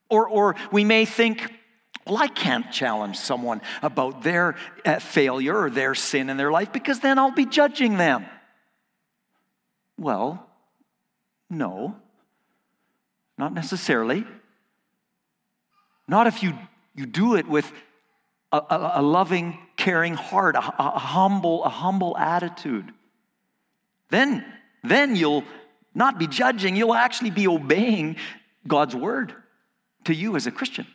Or, 0.08 0.28
or 0.28 0.56
we 0.70 0.84
may 0.84 1.04
think, 1.04 1.52
well, 2.06 2.18
I 2.18 2.28
can't 2.28 2.70
challenge 2.70 3.16
someone 3.16 3.60
about 3.82 4.22
their 4.22 4.56
uh, 4.84 4.98
failure 4.98 5.56
or 5.56 5.70
their 5.70 5.94
sin 5.94 6.30
in 6.30 6.36
their 6.36 6.52
life 6.52 6.72
because 6.72 7.00
then 7.00 7.18
I'll 7.18 7.32
be 7.32 7.46
judging 7.46 7.96
them. 7.96 8.26
Well, 9.98 10.46
no, 11.48 11.96
not 13.38 13.52
necessarily. 13.52 14.24
Not 16.08 16.26
if 16.26 16.42
you, 16.42 16.56
you 16.94 17.06
do 17.06 17.34
it 17.34 17.48
with 17.48 17.70
a, 18.52 18.58
a, 18.58 18.92
a 18.96 19.02
loving, 19.02 19.58
caring 19.76 20.14
heart, 20.14 20.54
a, 20.54 20.58
a, 20.58 20.98
humble, 20.98 21.64
a 21.64 21.68
humble 21.68 22.16
attitude. 22.16 22.92
Then, 24.10 24.44
then 24.84 25.16
you'll 25.16 25.44
not 25.96 26.18
be 26.18 26.26
judging, 26.26 26.76
you'll 26.76 26.94
actually 26.94 27.30
be 27.30 27.48
obeying 27.48 28.16
God's 28.68 28.94
word 28.94 29.34
to 30.04 30.14
you 30.14 30.36
as 30.36 30.46
a 30.46 30.50
Christian. 30.50 30.86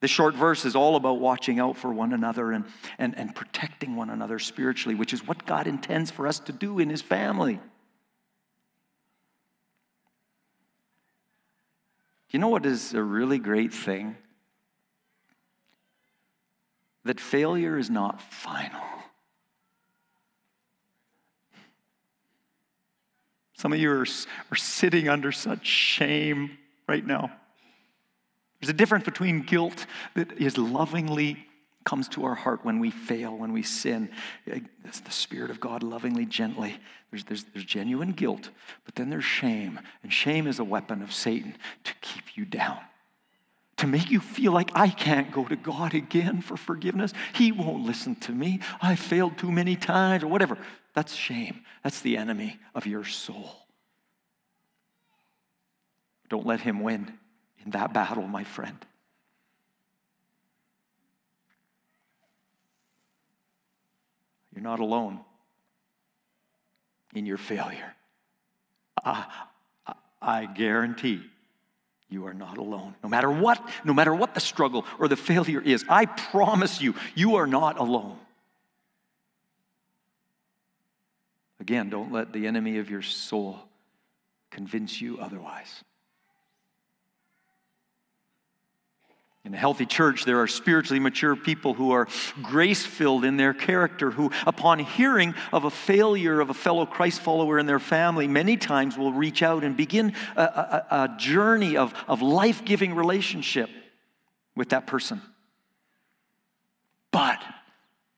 The 0.00 0.06
short 0.06 0.36
verse 0.36 0.64
is 0.64 0.76
all 0.76 0.94
about 0.94 1.18
watching 1.18 1.58
out 1.58 1.76
for 1.76 1.92
one 1.92 2.12
another 2.12 2.52
and, 2.52 2.64
and, 2.98 3.18
and 3.18 3.34
protecting 3.34 3.96
one 3.96 4.10
another 4.10 4.38
spiritually, 4.38 4.94
which 4.94 5.12
is 5.12 5.26
what 5.26 5.44
God 5.44 5.66
intends 5.66 6.12
for 6.12 6.28
us 6.28 6.38
to 6.40 6.52
do 6.52 6.78
in 6.78 6.88
His 6.88 7.02
family. 7.02 7.58
You 12.30 12.38
know 12.38 12.48
what 12.48 12.64
is 12.64 12.94
a 12.94 13.02
really 13.02 13.40
great 13.40 13.72
thing? 13.72 14.16
That 17.04 17.18
failure 17.18 17.76
is 17.76 17.90
not 17.90 18.22
final. 18.22 18.97
Some 23.58 23.72
of 23.72 23.80
you 23.80 23.90
are, 23.90 24.06
are 24.52 24.56
sitting 24.56 25.08
under 25.08 25.32
such 25.32 25.66
shame 25.66 26.56
right 26.86 27.04
now. 27.04 27.32
There's 28.60 28.70
a 28.70 28.74
difference 28.74 29.04
between 29.04 29.42
guilt 29.42 29.84
that 30.14 30.32
is 30.38 30.56
lovingly 30.56 31.44
comes 31.84 32.06
to 32.10 32.24
our 32.24 32.36
heart 32.36 32.64
when 32.64 32.78
we 32.78 32.92
fail, 32.92 33.36
when 33.36 33.52
we 33.52 33.64
sin. 33.64 34.10
Eh, 34.48 34.60
it's 34.84 35.00
the 35.00 35.10
Spirit 35.10 35.50
of 35.50 35.58
God 35.58 35.82
lovingly, 35.82 36.24
gently. 36.24 36.78
There's, 37.10 37.24
there's, 37.24 37.44
there's 37.52 37.64
genuine 37.64 38.12
guilt, 38.12 38.50
but 38.84 38.94
then 38.94 39.10
there's 39.10 39.24
shame. 39.24 39.80
And 40.04 40.12
shame 40.12 40.46
is 40.46 40.60
a 40.60 40.64
weapon 40.64 41.02
of 41.02 41.12
Satan 41.12 41.56
to 41.82 41.94
keep 42.00 42.36
you 42.36 42.44
down, 42.44 42.78
to 43.78 43.88
make 43.88 44.08
you 44.08 44.20
feel 44.20 44.52
like 44.52 44.70
I 44.74 44.88
can't 44.88 45.32
go 45.32 45.44
to 45.46 45.56
God 45.56 45.94
again 45.94 46.42
for 46.42 46.56
forgiveness. 46.56 47.12
He 47.32 47.50
won't 47.50 47.84
listen 47.84 48.14
to 48.16 48.32
me. 48.32 48.60
I 48.80 48.94
failed 48.94 49.36
too 49.36 49.50
many 49.50 49.74
times, 49.74 50.22
or 50.22 50.28
whatever. 50.28 50.58
That's 50.98 51.14
shame. 51.14 51.60
That's 51.84 52.00
the 52.00 52.16
enemy 52.16 52.58
of 52.74 52.84
your 52.84 53.04
soul. 53.04 53.54
Don't 56.28 56.44
let 56.44 56.58
him 56.60 56.80
win 56.80 57.16
in 57.64 57.70
that 57.70 57.94
battle, 57.94 58.26
my 58.26 58.42
friend. 58.42 58.84
You're 64.52 64.64
not 64.64 64.80
alone 64.80 65.20
in 67.14 67.26
your 67.26 67.38
failure. 67.38 67.94
I, 69.04 69.24
I, 70.20 70.46
guarantee 70.46 71.22
you 72.10 72.26
are 72.26 72.34
not 72.34 72.58
alone. 72.58 72.96
No 73.04 73.08
matter 73.08 73.30
what, 73.30 73.64
no 73.84 73.94
matter 73.94 74.12
what 74.12 74.34
the 74.34 74.40
struggle 74.40 74.84
or 74.98 75.06
the 75.06 75.14
failure 75.14 75.60
is, 75.60 75.84
I 75.88 76.06
promise 76.06 76.80
you, 76.80 76.96
you 77.14 77.36
are 77.36 77.46
not 77.46 77.78
alone. 77.78 78.18
Again, 81.68 81.90
don't 81.90 82.10
let 82.10 82.32
the 82.32 82.46
enemy 82.46 82.78
of 82.78 82.88
your 82.88 83.02
soul 83.02 83.58
convince 84.50 85.02
you 85.02 85.18
otherwise. 85.18 85.84
In 89.44 89.52
a 89.52 89.58
healthy 89.58 89.84
church, 89.84 90.24
there 90.24 90.40
are 90.40 90.46
spiritually 90.46 90.98
mature 90.98 91.36
people 91.36 91.74
who 91.74 91.90
are 91.90 92.08
grace 92.42 92.86
filled 92.86 93.22
in 93.22 93.36
their 93.36 93.52
character, 93.52 94.10
who, 94.10 94.30
upon 94.46 94.78
hearing 94.78 95.34
of 95.52 95.64
a 95.64 95.70
failure 95.70 96.40
of 96.40 96.48
a 96.48 96.54
fellow 96.54 96.86
Christ 96.86 97.20
follower 97.20 97.58
in 97.58 97.66
their 97.66 97.78
family, 97.78 98.26
many 98.26 98.56
times 98.56 98.96
will 98.96 99.12
reach 99.12 99.42
out 99.42 99.62
and 99.62 99.76
begin 99.76 100.14
a, 100.36 100.42
a, 100.42 100.86
a 100.90 101.16
journey 101.18 101.76
of, 101.76 101.92
of 102.08 102.22
life 102.22 102.64
giving 102.64 102.94
relationship 102.94 103.68
with 104.56 104.70
that 104.70 104.86
person. 104.86 105.20
But 107.10 107.42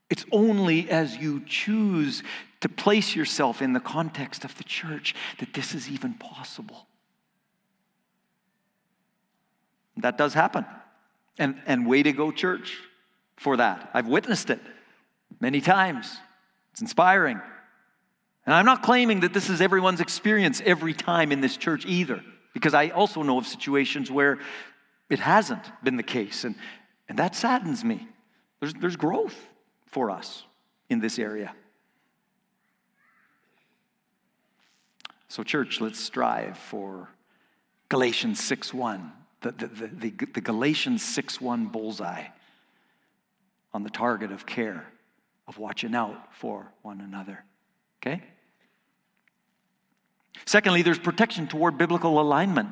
it's 0.08 0.24
only 0.30 0.88
as 0.88 1.16
you 1.16 1.42
choose 1.44 2.22
to 2.60 2.68
place 2.68 3.16
yourself 3.16 3.62
in 3.62 3.72
the 3.72 3.80
context 3.80 4.44
of 4.44 4.56
the 4.56 4.64
church 4.64 5.14
that 5.38 5.54
this 5.54 5.74
is 5.74 5.88
even 5.88 6.14
possible. 6.14 6.86
That 9.96 10.18
does 10.18 10.34
happen. 10.34 10.64
And, 11.38 11.60
and 11.66 11.86
way 11.86 12.02
to 12.02 12.12
go, 12.12 12.32
church, 12.32 12.76
for 13.36 13.56
that. 13.56 13.90
I've 13.94 14.08
witnessed 14.08 14.50
it 14.50 14.60
many 15.40 15.60
times. 15.60 16.14
It's 16.72 16.82
inspiring. 16.82 17.40
And 18.44 18.54
I'm 18.54 18.66
not 18.66 18.82
claiming 18.82 19.20
that 19.20 19.32
this 19.32 19.48
is 19.48 19.60
everyone's 19.60 20.00
experience 20.00 20.60
every 20.64 20.92
time 20.92 21.32
in 21.32 21.40
this 21.40 21.56
church 21.56 21.86
either, 21.86 22.22
because 22.52 22.74
I 22.74 22.88
also 22.88 23.22
know 23.22 23.38
of 23.38 23.46
situations 23.46 24.10
where 24.10 24.38
it 25.08 25.18
hasn't 25.18 25.64
been 25.82 25.96
the 25.96 26.02
case. 26.02 26.44
And, 26.44 26.56
and 27.08 27.18
that 27.18 27.34
saddens 27.34 27.84
me. 27.84 28.06
There's, 28.60 28.74
there's 28.74 28.96
growth 28.96 29.36
for 29.86 30.10
us 30.10 30.44
in 30.88 31.00
this 31.00 31.18
area. 31.18 31.54
So, 35.30 35.44
church, 35.44 35.80
let's 35.80 36.00
strive 36.00 36.58
for 36.58 37.08
Galatians 37.88 38.42
6 38.42 38.74
1, 38.74 39.12
the, 39.42 39.52
the, 39.52 39.66
the, 39.86 40.26
the 40.26 40.40
Galatians 40.40 41.04
6 41.04 41.40
1 41.40 41.66
bullseye 41.66 42.24
on 43.72 43.84
the 43.84 43.90
target 43.90 44.32
of 44.32 44.44
care, 44.44 44.88
of 45.46 45.56
watching 45.56 45.94
out 45.94 46.34
for 46.34 46.72
one 46.82 47.00
another. 47.00 47.44
Okay? 48.02 48.24
Secondly, 50.46 50.82
there's 50.82 50.98
protection 50.98 51.46
toward 51.46 51.78
biblical 51.78 52.20
alignment. 52.20 52.70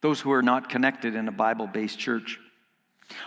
Those 0.00 0.20
who 0.20 0.30
are 0.30 0.42
not 0.42 0.68
connected 0.68 1.16
in 1.16 1.26
a 1.26 1.32
Bible 1.32 1.66
based 1.66 1.98
church 1.98 2.38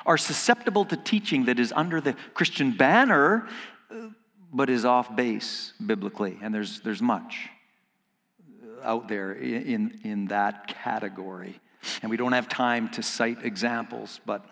are 0.05 0.17
susceptible 0.17 0.85
to 0.85 0.95
teaching 0.95 1.45
that 1.45 1.59
is 1.59 1.73
under 1.73 1.99
the 1.99 2.13
Christian 2.33 2.71
banner 2.71 3.49
but 4.55 4.69
is 4.69 4.85
off 4.85 5.13
base 5.13 5.73
biblically. 5.85 6.39
And 6.41 6.55
there's, 6.55 6.79
there's 6.79 7.01
much 7.01 7.49
out 8.81 9.09
there 9.09 9.33
in, 9.33 9.99
in 10.03 10.27
that 10.27 10.67
category. 10.67 11.59
And 12.01 12.09
we 12.09 12.15
don't 12.15 12.31
have 12.31 12.47
time 12.47 12.89
to 12.89 13.03
cite 13.03 13.43
examples, 13.43 14.21
but 14.25 14.45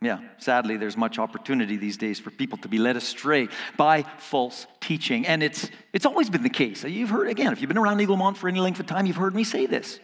yeah, 0.00 0.20
sadly, 0.38 0.76
there's 0.76 0.96
much 0.96 1.18
opportunity 1.18 1.76
these 1.76 1.96
days 1.96 2.18
for 2.18 2.30
people 2.30 2.58
to 2.58 2.68
be 2.68 2.78
led 2.78 2.96
astray 2.96 3.48
by 3.76 4.02
false 4.18 4.66
teaching. 4.80 5.26
And 5.26 5.42
it's, 5.42 5.70
it's 5.92 6.06
always 6.06 6.28
been 6.28 6.42
the 6.42 6.50
case. 6.50 6.84
You've 6.84 7.10
heard, 7.10 7.28
again, 7.28 7.52
if 7.52 7.60
you've 7.60 7.68
been 7.68 7.78
around 7.78 7.98
Eaglemont 7.98 8.36
for 8.36 8.48
any 8.48 8.60
length 8.60 8.80
of 8.80 8.86
time, 8.86 9.06
you've 9.06 9.16
heard 9.16 9.34
me 9.34 9.44
say 9.44 9.66
this. 9.66 10.00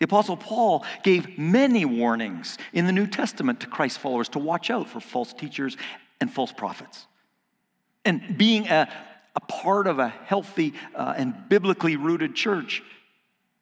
The 0.00 0.04
Apostle 0.04 0.38
Paul 0.38 0.84
gave 1.02 1.38
many 1.38 1.84
warnings 1.84 2.56
in 2.72 2.86
the 2.86 2.92
New 2.92 3.06
Testament 3.06 3.60
to 3.60 3.66
Christ 3.66 3.98
followers 3.98 4.30
to 4.30 4.38
watch 4.38 4.70
out 4.70 4.88
for 4.88 4.98
false 4.98 5.34
teachers 5.34 5.76
and 6.20 6.32
false 6.32 6.52
prophets. 6.52 7.06
And 8.06 8.38
being 8.38 8.66
a, 8.68 8.90
a 9.36 9.40
part 9.40 9.86
of 9.86 9.98
a 9.98 10.08
healthy 10.08 10.72
uh, 10.94 11.14
and 11.18 11.34
biblically 11.50 11.96
rooted 11.96 12.34
church 12.34 12.82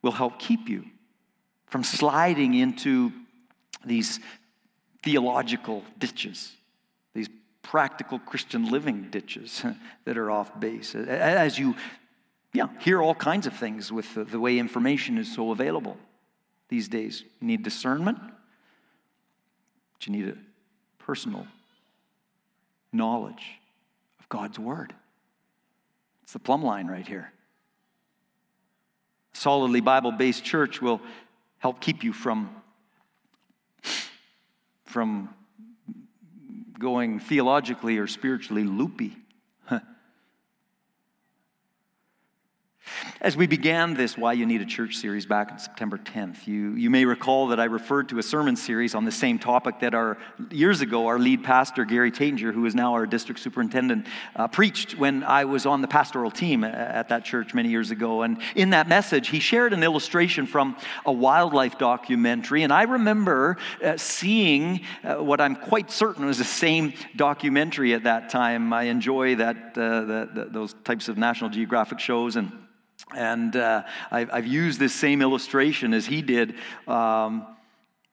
will 0.00 0.12
help 0.12 0.38
keep 0.38 0.68
you 0.68 0.84
from 1.66 1.82
sliding 1.82 2.54
into 2.54 3.12
these 3.84 4.20
theological 5.02 5.82
ditches, 5.98 6.52
these 7.14 7.28
practical 7.62 8.20
Christian 8.20 8.70
living 8.70 9.08
ditches 9.10 9.64
that 10.04 10.16
are 10.16 10.30
off 10.30 10.58
base. 10.60 10.94
As 10.94 11.58
you 11.58 11.74
yeah, 12.52 12.68
hear 12.78 13.02
all 13.02 13.16
kinds 13.16 13.48
of 13.48 13.54
things 13.54 13.90
with 13.90 14.14
the, 14.14 14.22
the 14.22 14.38
way 14.38 14.56
information 14.56 15.18
is 15.18 15.34
so 15.34 15.50
available 15.50 15.96
these 16.68 16.88
days. 16.88 17.24
You 17.40 17.46
need 17.46 17.62
discernment, 17.62 18.18
but 18.20 20.06
you 20.06 20.12
need 20.12 20.28
a 20.28 20.36
personal 21.02 21.46
knowledge 22.92 23.58
of 24.20 24.28
God's 24.28 24.58
Word. 24.58 24.94
It's 26.22 26.32
the 26.32 26.38
plumb 26.38 26.62
line 26.62 26.86
right 26.86 27.06
here. 27.06 27.32
Solidly 29.32 29.80
Bible 29.80 30.12
based 30.12 30.44
church 30.44 30.82
will 30.82 31.00
help 31.58 31.80
keep 31.80 32.04
you 32.04 32.12
from, 32.12 32.50
from 34.84 35.30
going 36.78 37.20
theologically 37.20 37.98
or 37.98 38.06
spiritually 38.06 38.64
loopy. 38.64 39.16
As 43.20 43.36
we 43.36 43.48
began 43.48 43.94
this 43.94 44.16
Why 44.16 44.34
You 44.34 44.46
Need 44.46 44.60
a 44.60 44.64
Church 44.64 44.94
series 44.94 45.26
back 45.26 45.50
on 45.50 45.58
September 45.58 45.98
10th, 45.98 46.46
you, 46.46 46.74
you 46.74 46.88
may 46.88 47.04
recall 47.04 47.48
that 47.48 47.58
I 47.58 47.64
referred 47.64 48.10
to 48.10 48.20
a 48.20 48.22
sermon 48.22 48.54
series 48.54 48.94
on 48.94 49.04
the 49.04 49.10
same 49.10 49.40
topic 49.40 49.80
that 49.80 49.92
our 49.92 50.18
years 50.52 50.82
ago 50.82 51.08
our 51.08 51.18
lead 51.18 51.42
pastor, 51.42 51.84
Gary 51.84 52.12
Tanger, 52.12 52.54
who 52.54 52.64
is 52.64 52.76
now 52.76 52.92
our 52.92 53.06
district 53.06 53.40
superintendent, 53.40 54.06
uh, 54.36 54.46
preached 54.46 54.96
when 54.96 55.24
I 55.24 55.46
was 55.46 55.66
on 55.66 55.82
the 55.82 55.88
pastoral 55.88 56.30
team 56.30 56.62
at 56.62 57.08
that 57.08 57.24
church 57.24 57.54
many 57.54 57.70
years 57.70 57.90
ago. 57.90 58.22
And 58.22 58.40
in 58.54 58.70
that 58.70 58.86
message, 58.86 59.30
he 59.30 59.40
shared 59.40 59.72
an 59.72 59.82
illustration 59.82 60.46
from 60.46 60.76
a 61.04 61.10
wildlife 61.10 61.76
documentary. 61.76 62.62
And 62.62 62.72
I 62.72 62.84
remember 62.84 63.56
uh, 63.82 63.96
seeing 63.96 64.82
uh, 65.02 65.16
what 65.16 65.40
I'm 65.40 65.56
quite 65.56 65.90
certain 65.90 66.24
was 66.24 66.38
the 66.38 66.44
same 66.44 66.92
documentary 67.16 67.94
at 67.94 68.04
that 68.04 68.30
time. 68.30 68.72
I 68.72 68.84
enjoy 68.84 69.34
that, 69.34 69.76
uh, 69.76 70.46
those 70.52 70.76
types 70.84 71.08
of 71.08 71.18
National 71.18 71.50
Geographic 71.50 71.98
shows 71.98 72.36
and 72.36 72.52
and 73.16 73.56
uh, 73.56 73.84
I've, 74.10 74.30
I've, 74.32 74.46
used 74.46 74.78
this 74.78 74.94
same 74.94 75.22
illustration 75.22 75.94
as 75.94 76.06
he 76.06 76.20
did 76.20 76.54
um, 76.86 77.46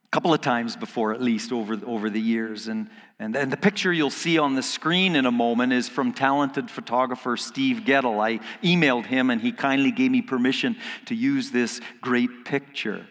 a 0.06 0.10
couple 0.12 0.34
of 0.34 0.42
times 0.42 0.76
before, 0.76 1.14
at 1.14 1.22
least 1.22 1.52
over, 1.52 1.80
over 1.86 2.10
the 2.10 2.22
years. 2.22 2.68
And, 2.68 2.90
and, 3.20 3.36
and 3.36 3.52
the 3.52 3.58
picture 3.58 3.92
you'll 3.92 4.10
see 4.10 4.38
on 4.38 4.56
the 4.56 4.64
screen 4.64 5.16
in 5.16 5.26
a 5.26 5.32
moment 5.32 5.74
is 5.74 5.90
from 5.90 6.14
talented 6.14 6.70
photographer 6.70 7.36
Steve 7.36 7.84
Gettle. 7.86 8.20
I 8.20 8.40
emailed 8.64 9.06
him 9.06 9.30
and 9.30 9.42
he 9.42 9.52
kindly 9.52 9.92
gave 9.92 10.12
me 10.12 10.22
permission 10.22 10.78
to 11.06 11.16
use 11.16 11.52
this 11.52 11.82
great 12.02 12.46
picture. 12.46 13.08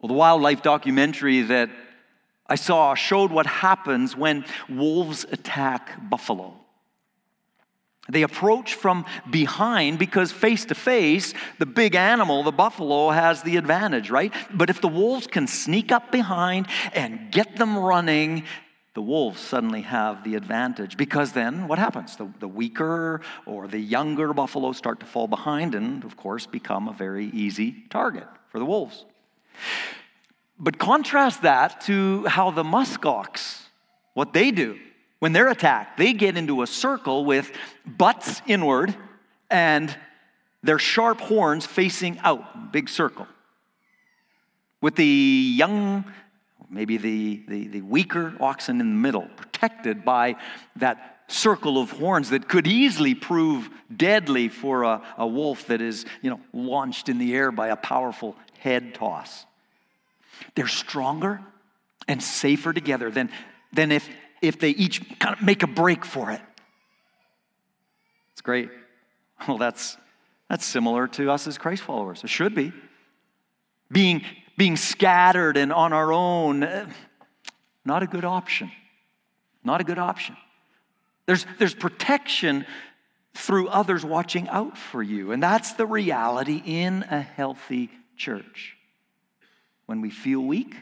Well, 0.00 0.08
the 0.08 0.14
wildlife 0.14 0.62
documentary 0.62 1.42
that 1.42 1.70
I 2.46 2.54
saw 2.54 2.94
showed 2.94 3.30
what 3.30 3.46
happens 3.46 4.16
when 4.16 4.44
wolves 4.68 5.24
attack 5.30 6.08
buffalo. 6.08 6.61
They 8.08 8.22
approach 8.22 8.74
from 8.74 9.04
behind 9.30 9.98
because 9.98 10.32
face 10.32 10.64
to 10.66 10.74
face, 10.74 11.34
the 11.58 11.66
big 11.66 11.94
animal, 11.94 12.42
the 12.42 12.50
buffalo, 12.50 13.10
has 13.10 13.42
the 13.42 13.56
advantage, 13.56 14.10
right? 14.10 14.32
But 14.52 14.70
if 14.70 14.80
the 14.80 14.88
wolves 14.88 15.28
can 15.28 15.46
sneak 15.46 15.92
up 15.92 16.10
behind 16.10 16.66
and 16.94 17.30
get 17.30 17.56
them 17.56 17.78
running, 17.78 18.44
the 18.94 19.02
wolves 19.02 19.40
suddenly 19.40 19.82
have 19.82 20.24
the 20.24 20.34
advantage 20.34 20.96
because 20.96 21.32
then 21.32 21.68
what 21.68 21.78
happens? 21.78 22.16
The, 22.16 22.28
the 22.40 22.48
weaker 22.48 23.20
or 23.46 23.68
the 23.68 23.78
younger 23.78 24.32
buffalo 24.32 24.72
start 24.72 24.98
to 25.00 25.06
fall 25.06 25.28
behind 25.28 25.74
and, 25.76 26.02
of 26.04 26.16
course, 26.16 26.44
become 26.44 26.88
a 26.88 26.92
very 26.92 27.26
easy 27.26 27.84
target 27.88 28.26
for 28.48 28.58
the 28.58 28.66
wolves. 28.66 29.04
But 30.58 30.78
contrast 30.78 31.42
that 31.42 31.80
to 31.82 32.26
how 32.26 32.50
the 32.50 32.64
muskox, 32.64 33.62
what 34.14 34.32
they 34.32 34.50
do 34.50 34.78
when 35.22 35.32
they're 35.32 35.50
attacked, 35.50 35.98
they 35.98 36.14
get 36.14 36.36
into 36.36 36.62
a 36.62 36.66
circle 36.66 37.24
with 37.24 37.52
butts 37.86 38.42
inward 38.44 38.92
and 39.50 39.96
their 40.64 40.80
sharp 40.80 41.20
horns 41.20 41.64
facing 41.64 42.18
out, 42.24 42.72
big 42.72 42.88
circle. 42.88 43.28
With 44.80 44.96
the 44.96 45.04
young, 45.04 46.06
maybe 46.68 46.96
the, 46.96 47.40
the, 47.46 47.68
the 47.68 47.80
weaker 47.82 48.34
oxen 48.40 48.80
in 48.80 48.88
the 48.88 48.98
middle, 48.98 49.28
protected 49.36 50.04
by 50.04 50.34
that 50.74 51.20
circle 51.28 51.78
of 51.80 51.92
horns 51.92 52.30
that 52.30 52.48
could 52.48 52.66
easily 52.66 53.14
prove 53.14 53.70
deadly 53.96 54.48
for 54.48 54.82
a, 54.82 55.02
a 55.16 55.26
wolf 55.28 55.68
that 55.68 55.80
is, 55.80 56.04
you 56.20 56.30
know, 56.30 56.40
launched 56.52 57.08
in 57.08 57.18
the 57.18 57.32
air 57.32 57.52
by 57.52 57.68
a 57.68 57.76
powerful 57.76 58.34
head 58.58 58.92
toss. 58.92 59.46
They're 60.56 60.66
stronger 60.66 61.40
and 62.08 62.20
safer 62.20 62.72
together 62.72 63.08
than, 63.08 63.30
than 63.72 63.92
if 63.92 64.08
if 64.42 64.58
they 64.58 64.70
each 64.70 65.18
kind 65.18 65.36
of 65.36 65.42
make 65.42 65.62
a 65.62 65.66
break 65.66 66.04
for 66.04 66.30
it. 66.30 66.40
It's 68.32 68.42
great. 68.42 68.70
Well, 69.48 69.58
that's, 69.58 69.96
that's 70.48 70.64
similar 70.64 71.08
to 71.08 71.28
us 71.28 71.48
as 71.48 71.58
Christ 71.58 71.82
followers. 71.82 72.22
It 72.22 72.30
should 72.30 72.54
be. 72.54 72.72
Being, 73.90 74.24
being 74.56 74.76
scattered 74.76 75.56
and 75.56 75.72
on 75.72 75.92
our 75.92 76.12
own, 76.12 76.62
eh, 76.62 76.86
not 77.84 78.04
a 78.04 78.06
good 78.06 78.24
option. 78.24 78.70
Not 79.64 79.80
a 79.80 79.84
good 79.84 79.98
option. 79.98 80.36
There's, 81.26 81.44
there's 81.58 81.74
protection 81.74 82.66
through 83.34 83.66
others 83.66 84.04
watching 84.04 84.48
out 84.48 84.78
for 84.78 85.02
you. 85.02 85.32
And 85.32 85.42
that's 85.42 85.72
the 85.72 85.86
reality 85.86 86.62
in 86.64 87.04
a 87.10 87.20
healthy 87.20 87.90
church. 88.16 88.76
When 89.86 90.00
we 90.00 90.10
feel 90.10 90.40
weak, 90.40 90.76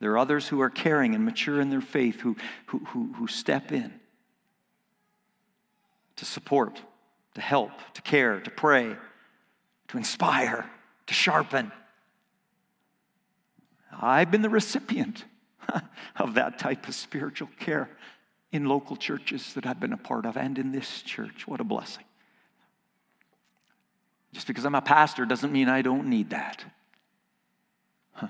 there 0.00 0.12
are 0.12 0.18
others 0.18 0.48
who 0.48 0.60
are 0.60 0.70
caring 0.70 1.14
and 1.14 1.24
mature 1.24 1.60
in 1.60 1.70
their 1.70 1.80
faith 1.80 2.20
who, 2.20 2.36
who, 2.66 2.78
who, 2.86 3.12
who 3.14 3.26
step 3.26 3.72
in 3.72 3.92
to 6.16 6.24
support, 6.24 6.80
to 7.34 7.40
help, 7.40 7.70
to 7.94 8.02
care, 8.02 8.40
to 8.40 8.50
pray, 8.50 8.96
to 9.88 9.96
inspire, 9.96 10.68
to 11.06 11.14
sharpen. 11.14 11.72
I've 14.00 14.30
been 14.30 14.42
the 14.42 14.50
recipient 14.50 15.24
of 16.16 16.34
that 16.34 16.58
type 16.58 16.88
of 16.88 16.94
spiritual 16.94 17.48
care 17.58 17.88
in 18.52 18.66
local 18.66 18.96
churches 18.96 19.54
that 19.54 19.66
I've 19.66 19.80
been 19.80 19.92
a 19.92 19.98
part 19.98 20.26
of 20.26 20.36
and 20.36 20.58
in 20.58 20.72
this 20.72 21.02
church. 21.02 21.46
What 21.46 21.60
a 21.60 21.64
blessing. 21.64 22.04
Just 24.32 24.46
because 24.46 24.64
I'm 24.64 24.74
a 24.74 24.80
pastor 24.80 25.24
doesn't 25.24 25.52
mean 25.52 25.68
I 25.68 25.82
don't 25.82 26.08
need 26.08 26.30
that. 26.30 26.64
Huh. 28.12 28.28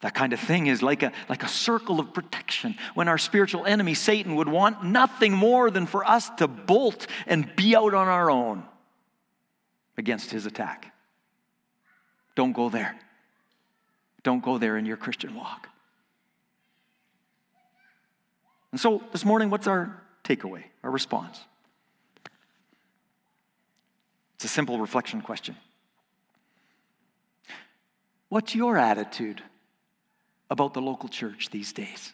That 0.00 0.14
kind 0.14 0.32
of 0.32 0.40
thing 0.40 0.66
is 0.66 0.82
like 0.82 1.02
a, 1.02 1.12
like 1.28 1.42
a 1.42 1.48
circle 1.48 2.00
of 2.00 2.14
protection 2.14 2.76
when 2.94 3.06
our 3.06 3.18
spiritual 3.18 3.66
enemy, 3.66 3.94
Satan, 3.94 4.34
would 4.36 4.48
want 4.48 4.82
nothing 4.82 5.32
more 5.32 5.70
than 5.70 5.86
for 5.86 6.08
us 6.08 6.30
to 6.38 6.48
bolt 6.48 7.06
and 7.26 7.54
be 7.54 7.76
out 7.76 7.92
on 7.92 8.08
our 8.08 8.30
own 8.30 8.64
against 9.98 10.30
his 10.30 10.46
attack. 10.46 10.94
Don't 12.34 12.52
go 12.52 12.70
there. 12.70 12.98
Don't 14.22 14.42
go 14.42 14.56
there 14.56 14.78
in 14.78 14.86
your 14.86 14.96
Christian 14.96 15.34
walk. 15.34 15.68
And 18.72 18.80
so 18.80 19.02
this 19.12 19.24
morning, 19.24 19.50
what's 19.50 19.66
our 19.66 20.00
takeaway, 20.24 20.64
our 20.82 20.90
response? 20.90 21.40
It's 24.36 24.44
a 24.46 24.48
simple 24.48 24.78
reflection 24.78 25.20
question. 25.20 25.56
What's 28.30 28.54
your 28.54 28.78
attitude 28.78 29.42
about 30.50 30.74
the 30.74 30.82
local 30.82 31.08
church 31.08 31.50
these 31.50 31.72
days? 31.72 32.12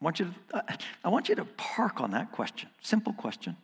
I 0.00 0.04
want 0.04 0.20
you 0.20 0.34
to, 0.50 0.64
I 1.02 1.08
want 1.08 1.28
you 1.30 1.34
to 1.36 1.46
park 1.56 2.00
on 2.02 2.10
that 2.10 2.30
question. 2.30 2.68
Simple 2.82 3.14
question. 3.14 3.56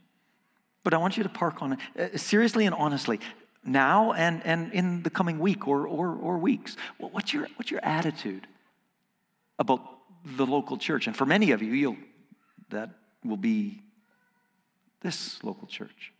But 0.82 0.94
I 0.94 0.96
want 0.96 1.18
you 1.18 1.22
to 1.22 1.28
park 1.28 1.60
on 1.60 1.78
it 1.94 2.14
uh, 2.14 2.16
seriously 2.16 2.64
and 2.64 2.74
honestly 2.74 3.20
now 3.62 4.12
and, 4.12 4.40
and 4.46 4.72
in 4.72 5.02
the 5.02 5.10
coming 5.10 5.38
week 5.38 5.68
or, 5.68 5.86
or, 5.86 6.14
or 6.14 6.38
weeks. 6.38 6.76
What's 6.98 7.34
your, 7.34 7.46
what's 7.56 7.70
your 7.70 7.84
attitude 7.84 8.46
about 9.58 9.82
the 10.24 10.46
local 10.46 10.78
church? 10.78 11.06
And 11.06 11.14
for 11.14 11.26
many 11.26 11.50
of 11.50 11.60
you, 11.60 11.72
you'll, 11.72 11.96
that 12.70 12.90
will 13.22 13.36
be 13.36 13.82
this 15.02 15.42
local 15.44 15.66
church 15.66 16.12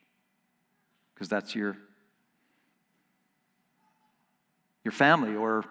because 1.15 1.29
that's 1.29 1.55
your 1.55 1.77
your 4.85 4.93
family 4.93 5.37
or 5.37 5.65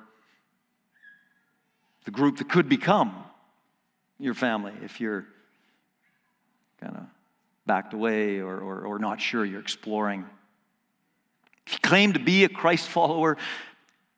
the 2.06 2.12
group 2.12 2.38
that 2.38 2.50
could 2.50 2.70
become 2.70 3.24
your 4.20 4.34
family 4.34 4.74
if 4.84 5.00
you're 5.00 5.26
kind 6.82 6.96
of 6.96 7.04
backed 7.66 7.94
away 7.94 8.40
or, 8.40 8.58
or, 8.60 8.82
or 8.82 9.00
not 9.00 9.22
sure 9.22 9.46
you're 9.46 9.62
exploring 9.62 10.26
if 11.68 11.74
you 11.74 11.80
claim 11.82 12.14
to 12.14 12.20
be 12.20 12.44
a 12.44 12.50
christ 12.50 12.88
follower 12.88 13.38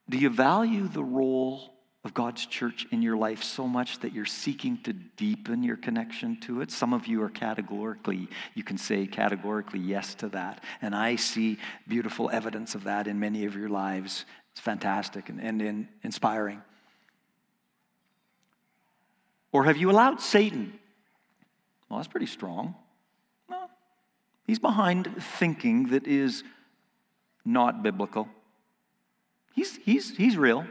do 0.09 0.17
you 0.17 0.29
value 0.29 0.87
the 0.87 1.03
role 1.03 1.71
of 2.03 2.13
God's 2.15 2.47
church 2.47 2.87
in 2.91 3.03
your 3.03 3.15
life 3.15 3.43
so 3.43 3.67
much 3.67 3.99
that 3.99 4.11
you're 4.11 4.25
seeking 4.25 4.77
to 4.83 4.93
deepen 4.93 5.61
your 5.61 5.77
connection 5.77 6.39
to 6.41 6.61
it. 6.61 6.71
Some 6.71 6.93
of 6.93 7.05
you 7.05 7.21
are 7.21 7.29
categorically, 7.29 8.27
you 8.55 8.63
can 8.63 8.77
say 8.77 9.05
categorically 9.05 9.79
yes 9.79 10.15
to 10.15 10.29
that. 10.29 10.63
And 10.81 10.95
I 10.95 11.15
see 11.15 11.59
beautiful 11.87 12.31
evidence 12.31 12.73
of 12.73 12.85
that 12.85 13.07
in 13.07 13.19
many 13.19 13.45
of 13.45 13.55
your 13.55 13.69
lives. 13.69 14.25
It's 14.51 14.59
fantastic 14.59 15.29
and, 15.29 15.39
and, 15.39 15.61
and 15.61 15.87
inspiring. 16.03 16.61
Or 19.51 19.65
have 19.65 19.77
you 19.77 19.89
allowed 19.89 20.21
Satan? 20.21 20.73
Well, 21.89 21.99
that's 21.99 22.07
pretty 22.07 22.25
strong. 22.25 22.75
No. 23.49 23.69
He's 24.47 24.59
behind 24.59 25.13
thinking 25.19 25.89
that 25.89 26.07
is 26.07 26.43
not 27.43 27.83
biblical. 27.83 28.29
He's, 29.53 29.77
he's, 29.77 30.15
he's 30.15 30.37
real. 30.37 30.65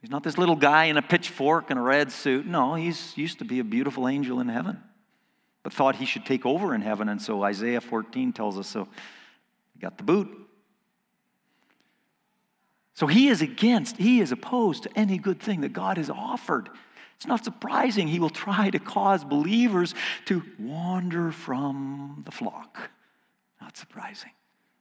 He's 0.00 0.10
not 0.10 0.22
this 0.22 0.38
little 0.38 0.56
guy 0.56 0.84
in 0.84 0.96
a 0.96 1.02
pitchfork 1.02 1.70
and 1.70 1.78
a 1.78 1.82
red 1.82 2.12
suit. 2.12 2.46
No, 2.46 2.74
he's 2.74 3.16
used 3.16 3.38
to 3.38 3.44
be 3.44 3.60
a 3.60 3.64
beautiful 3.64 4.08
angel 4.08 4.40
in 4.40 4.48
heaven, 4.48 4.80
but 5.62 5.72
thought 5.72 5.96
he 5.96 6.06
should 6.06 6.24
take 6.24 6.44
over 6.44 6.74
in 6.74 6.80
heaven. 6.80 7.08
And 7.08 7.20
so 7.20 7.42
Isaiah 7.42 7.80
14 7.80 8.32
tells 8.32 8.58
us 8.58 8.68
so 8.68 8.88
he 9.74 9.80
got 9.80 9.96
the 9.96 10.04
boot. 10.04 10.45
So 12.96 13.06
he 13.06 13.28
is 13.28 13.42
against, 13.42 13.98
he 13.98 14.20
is 14.20 14.32
opposed 14.32 14.84
to 14.84 14.90
any 14.98 15.18
good 15.18 15.38
thing 15.38 15.60
that 15.60 15.74
God 15.74 15.98
has 15.98 16.08
offered. 16.08 16.70
It's 17.16 17.26
not 17.26 17.44
surprising 17.44 18.08
he 18.08 18.18
will 18.18 18.30
try 18.30 18.70
to 18.70 18.78
cause 18.78 19.22
believers 19.22 19.94
to 20.24 20.42
wander 20.58 21.30
from 21.30 22.22
the 22.24 22.32
flock. 22.32 22.90
Not 23.60 23.76
surprising. 23.76 24.30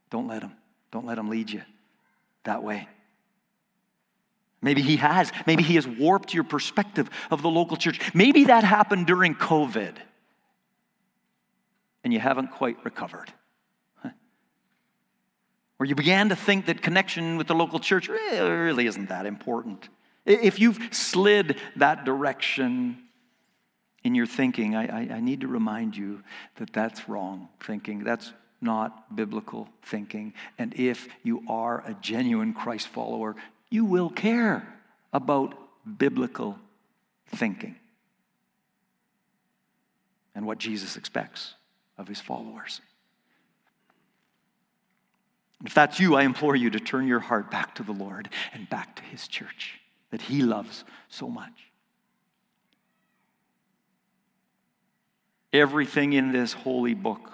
Don't 0.10 0.28
let 0.30 0.42
him. 0.42 0.54
Don't 0.92 1.06
let 1.06 1.18
him 1.18 1.28
lead 1.28 1.50
you 1.50 1.62
that 2.46 2.64
way. 2.64 2.88
Maybe 4.62 4.82
he 4.82 4.96
has. 4.96 5.34
Maybe 5.46 5.64
he 5.64 5.76
has 5.76 5.86
warped 5.86 6.34
your 6.34 6.46
perspective 6.46 7.10
of 7.30 7.42
the 7.42 7.50
local 7.50 7.76
church. 7.76 8.00
Maybe 8.14 8.46
that 8.46 8.64
happened 8.64 9.08
during 9.08 9.36
COVID 9.36 9.98
and 12.06 12.14
you 12.14 12.22
haven't 12.22 12.52
quite 12.52 12.78
recovered. 12.86 13.34
Or 15.80 15.86
you 15.86 15.96
began 15.96 16.30
to 16.30 16.36
think 16.36 16.68
that 16.68 16.82
connection 16.82 17.38
with 17.38 17.48
the 17.48 17.56
local 17.56 17.80
church 17.80 18.08
really 18.08 18.88
isn't 18.88 19.10
that 19.10 19.26
important. 19.26 19.90
If 20.26 20.60
you've 20.60 20.80
slid 20.92 21.58
that 21.76 22.06
direction 22.06 22.98
in 24.04 24.16
your 24.16 24.26
thinking, 24.26 24.76
I, 24.76 24.86
I, 24.86 25.16
I 25.16 25.20
need 25.20 25.42
to 25.42 25.48
remind 25.48 25.98
you 25.98 26.24
that 26.56 26.72
that's 26.72 27.10
wrong 27.10 27.50
thinking. 27.60 28.04
That's 28.04 28.32
not 28.62 29.16
biblical 29.16 29.68
thinking. 29.84 30.34
And 30.58 30.74
if 30.76 31.08
you 31.24 31.44
are 31.48 31.84
a 31.86 31.94
genuine 31.96 32.54
Christ 32.54 32.88
follower, 32.88 33.36
you 33.70 33.86
will 33.86 34.10
care 34.10 34.68
about 35.12 35.56
biblical 35.98 36.58
thinking 37.28 37.76
and 40.34 40.46
what 40.46 40.58
Jesus 40.58 40.98
expects 40.98 41.56
of 41.98 42.08
his 42.08 42.22
followers. 42.22 42.82
If 45.64 45.74
that's 45.74 46.00
you, 46.00 46.16
I 46.16 46.24
implore 46.24 46.56
you 46.56 46.70
to 46.72 46.80
turn 46.80 47.08
your 47.08 47.20
heart 47.20 47.50
back 47.50 47.76
to 47.76 47.84
the 47.84 47.94
Lord 47.94 48.30
and 48.54 48.70
back 48.70 48.96
to 48.98 49.04
his 49.04 49.28
church 49.28 49.80
that 50.12 50.24
he 50.24 50.42
loves 50.42 50.84
so 51.08 51.30
much. 51.30 51.72
Everything 55.54 56.14
in 56.14 56.32
this 56.32 56.54
holy 56.54 56.94
book 56.94 57.32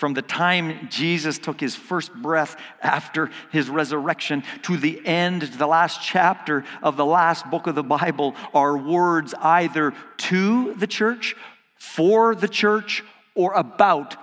from 0.00 0.14
the 0.14 0.22
time 0.22 0.88
Jesus 0.88 1.36
took 1.36 1.60
his 1.60 1.76
first 1.76 2.14
breath 2.14 2.56
after 2.80 3.28
his 3.52 3.68
resurrection 3.68 4.42
to 4.62 4.78
the 4.78 5.06
end, 5.06 5.42
the 5.42 5.66
last 5.66 6.00
chapter 6.02 6.64
of 6.82 6.96
the 6.96 7.04
last 7.04 7.50
book 7.50 7.66
of 7.66 7.74
the 7.74 7.82
Bible, 7.82 8.34
are 8.54 8.78
words 8.78 9.34
either 9.34 9.92
to 10.16 10.72
the 10.72 10.86
church, 10.86 11.36
for 11.76 12.34
the 12.34 12.48
church, 12.48 13.04
or 13.34 13.52
about 13.52 14.16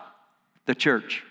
the 0.66 0.74
church. 0.74 1.24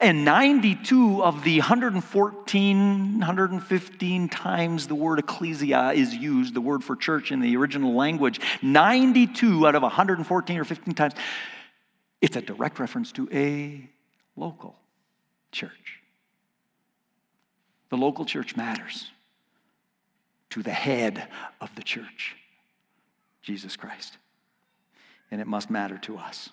And 0.00 0.24
92 0.24 1.22
of 1.22 1.44
the 1.44 1.58
114, 1.58 3.18
115 3.18 4.28
times 4.28 4.86
the 4.86 4.94
word 4.94 5.18
ecclesia 5.18 5.92
is 5.92 6.14
used, 6.14 6.54
the 6.54 6.60
word 6.60 6.84
for 6.84 6.96
church 6.96 7.32
in 7.32 7.40
the 7.40 7.56
original 7.56 7.94
language, 7.94 8.40
92 8.62 9.66
out 9.66 9.74
of 9.74 9.82
114 9.82 10.58
or 10.58 10.64
15 10.64 10.94
times 10.94 11.14
it's 12.20 12.36
a 12.36 12.42
direct 12.42 12.78
reference 12.78 13.12
to 13.12 13.28
a 13.32 13.88
local 14.36 14.76
church. 15.52 16.00
The 17.90 17.96
local 17.96 18.24
church 18.24 18.56
matters 18.56 19.10
to 20.50 20.62
the 20.62 20.72
head 20.72 21.28
of 21.60 21.74
the 21.74 21.82
church, 21.82 22.36
Jesus 23.42 23.76
Christ. 23.76 24.16
And 25.30 25.40
it 25.40 25.46
must 25.46 25.70
matter 25.70 25.98
to 25.98 26.16
us. 26.16 26.50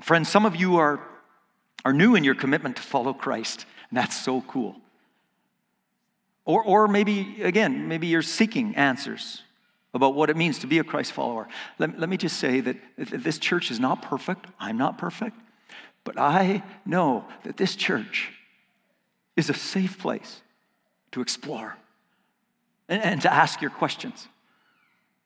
Friends, 0.00 0.28
some 0.28 0.44
of 0.44 0.56
you 0.56 0.76
are, 0.76 1.00
are 1.84 1.92
new 1.92 2.14
in 2.14 2.24
your 2.24 2.34
commitment 2.34 2.76
to 2.76 2.82
follow 2.82 3.12
Christ, 3.12 3.66
and 3.90 3.98
that's 3.98 4.16
so 4.16 4.40
cool. 4.42 4.76
Or, 6.44 6.62
or 6.62 6.88
maybe, 6.88 7.42
again, 7.42 7.88
maybe 7.88 8.06
you're 8.06 8.22
seeking 8.22 8.76
answers 8.76 9.42
about 9.94 10.14
what 10.14 10.28
it 10.28 10.36
means 10.36 10.58
to 10.58 10.66
be 10.66 10.78
a 10.78 10.84
Christ 10.84 11.12
follower. 11.12 11.48
Let, 11.78 11.98
let 11.98 12.08
me 12.08 12.16
just 12.16 12.38
say 12.38 12.60
that 12.60 12.76
this 12.96 13.38
church 13.38 13.70
is 13.70 13.78
not 13.78 14.02
perfect. 14.02 14.46
I'm 14.58 14.76
not 14.76 14.98
perfect. 14.98 15.36
But 16.02 16.18
I 16.18 16.62
know 16.84 17.24
that 17.44 17.56
this 17.56 17.76
church 17.76 18.32
is 19.36 19.48
a 19.48 19.54
safe 19.54 19.98
place 19.98 20.42
to 21.12 21.20
explore 21.20 21.76
and, 22.88 23.02
and 23.02 23.22
to 23.22 23.32
ask 23.32 23.62
your 23.62 23.70
questions. 23.70 24.28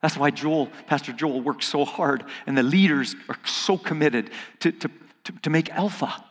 That's 0.01 0.15
why 0.15 0.31
Joel, 0.31 0.67
Pastor 0.87 1.11
Joel, 1.11 1.41
works 1.41 1.67
so 1.67 1.83
hard, 1.83 2.23
and 2.47 2.57
the 2.57 2.63
leaders 2.63 3.15
are 3.27 3.37
so 3.43 3.77
committed 3.77 4.29
to, 4.61 4.71
to, 4.71 4.89
to, 5.25 5.33
to 5.41 5.49
make 5.49 5.69
Alpha 5.71 6.23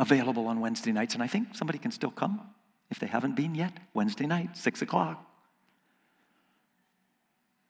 available 0.00 0.48
on 0.48 0.58
Wednesday 0.60 0.90
nights. 0.90 1.14
And 1.14 1.22
I 1.22 1.28
think 1.28 1.54
somebody 1.54 1.78
can 1.78 1.92
still 1.92 2.10
come 2.10 2.40
if 2.90 2.98
they 2.98 3.06
haven't 3.06 3.36
been 3.36 3.54
yet. 3.54 3.72
Wednesday 3.94 4.26
night, 4.26 4.56
6 4.56 4.82
o'clock. 4.82 5.24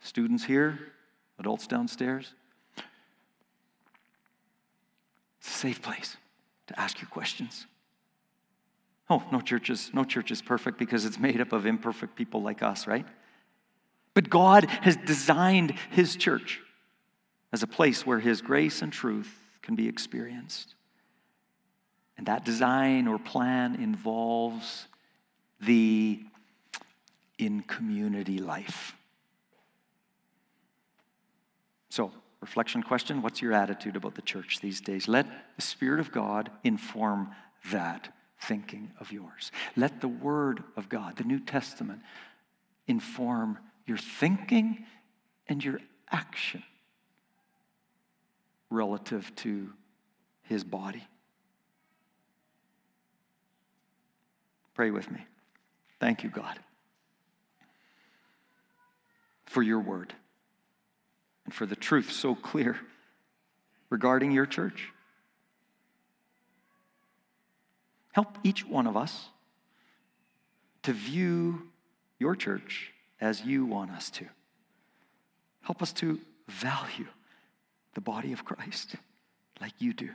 Students 0.01 0.45
here, 0.45 0.79
adults 1.39 1.67
downstairs. 1.67 2.33
It's 5.41 5.49
a 5.49 5.59
safe 5.59 5.83
place 5.83 6.17
to 6.69 6.81
ask 6.81 7.01
your 7.01 7.11
questions. 7.11 7.67
Oh, 9.11 9.25
no 9.33 9.41
church 9.41 9.69
is, 9.69 9.91
no 9.93 10.05
church 10.05 10.31
is 10.31 10.41
perfect 10.41 10.79
because 10.79 11.05
it's 11.05 11.19
made 11.19 11.41
up 11.41 11.53
of 11.53 11.67
imperfect 11.67 12.15
people 12.15 12.43
like 12.43 12.63
us, 12.63 12.87
right? 12.87 13.07
But 14.15 14.31
God 14.31 14.67
has 14.83 14.97
designed 14.97 15.75
His 15.91 16.15
church 16.15 16.61
as 17.53 17.65
a 17.65 17.67
place 17.67 18.07
where 18.07 18.21
His 18.21 18.41
grace 18.41 18.83
and 18.83 18.93
truth 18.93 19.35
can 19.63 19.75
be 19.75 19.89
experienced. 19.89 20.77
And 22.21 22.27
that 22.27 22.45
design 22.45 23.09
or 23.09 23.19
plan 23.19 23.77
involves 23.77 24.87
the 25.59 26.21
in 27.39 27.63
community 27.63 28.37
life. 28.37 28.95
So, 31.89 32.13
reflection 32.43 32.83
question 32.83 33.23
What's 33.23 33.41
your 33.41 33.55
attitude 33.55 33.97
about 33.97 34.17
the 34.17 34.21
church 34.21 34.61
these 34.61 34.83
days? 34.83 35.09
Let 35.09 35.27
the 35.57 35.63
Spirit 35.63 35.99
of 35.99 36.13
God 36.13 36.51
inform 36.63 37.31
that 37.73 38.13
thinking 38.39 38.91
of 39.01 39.11
yours. 39.11 39.51
Let 39.75 40.03
the 40.03 40.09
Word 40.09 40.63
of 40.77 40.91
God, 40.91 41.17
the 41.17 41.25
New 41.25 41.41
Testament, 41.41 42.01
inform 42.87 43.57
your 43.87 43.97
thinking 43.97 44.85
and 45.49 45.65
your 45.65 45.81
action 46.11 46.65
relative 48.69 49.35
to 49.37 49.73
His 50.43 50.65
body. 50.65 51.07
Pray 54.81 54.91
with 54.91 55.11
me. 55.11 55.21
Thank 55.99 56.25
you, 56.25 56.31
God, 56.31 56.59
for 59.45 59.63
your 59.63 59.79
word 59.79 60.15
and 61.45 61.53
for 61.53 61.67
the 61.67 61.77
truth 61.77 62.11
so 62.11 62.35
clear 62.35 62.81
regarding 63.91 64.33
your 64.33 64.47
church. 64.47 64.89
Help 68.13 68.39
each 68.43 68.67
one 68.67 68.87
of 68.87 68.97
us 68.97 69.27
to 70.85 70.95
view 70.95 71.69
your 72.19 72.35
church 72.35 72.95
as 73.21 73.45
you 73.45 73.67
want 73.67 73.91
us 73.91 74.09
to. 74.09 74.25
Help 75.61 75.83
us 75.83 75.93
to 75.93 76.19
value 76.49 77.09
the 77.93 78.01
body 78.01 78.33
of 78.33 78.47
Christ 78.47 78.95
like 79.61 79.75
you 79.79 79.93
do. 79.93 80.09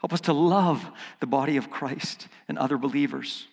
Help 0.00 0.14
us 0.14 0.22
to 0.22 0.32
love 0.32 0.90
the 1.20 1.26
body 1.26 1.58
of 1.58 1.70
Christ 1.70 2.26
and 2.48 2.58
other 2.58 2.78
believers, 2.78 3.46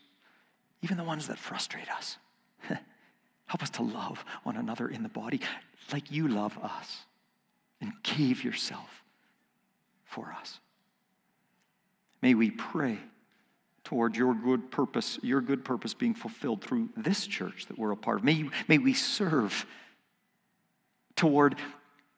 even 0.82 0.97
the 0.97 1.03
ones 1.03 1.28
that 1.28 1.38
frustrate 1.38 1.89
us. 1.89 2.17
Help 3.45 3.63
us 3.63 3.69
to 3.71 3.84
love 3.84 4.23
one 4.43 4.57
another 4.57 4.88
in 4.88 5.03
the 5.03 5.09
body 5.09 5.39
like 5.91 6.11
you 6.11 6.28
love 6.28 6.57
us 6.61 7.05
and 7.80 7.91
gave 8.03 8.43
yourself 8.43 9.03
for 10.03 10.36
us. 10.38 10.59
May 12.21 12.34
we 12.34 12.51
pray 12.51 12.99
toward 13.84 14.17
your 14.17 14.34
good 14.34 14.69
purpose, 14.69 15.17
your 15.21 15.39
good 15.39 15.63
purpose 15.63 15.93
being 15.93 16.13
fulfilled 16.13 16.61
through 16.61 16.89
this 16.97 17.25
church 17.25 17.67
that 17.67 17.78
we're 17.78 17.91
a 17.91 17.97
part 17.97 18.17
of. 18.17 18.23
May, 18.25 18.49
may 18.67 18.78
we 18.78 18.93
serve 18.93 19.65
toward 21.15 21.55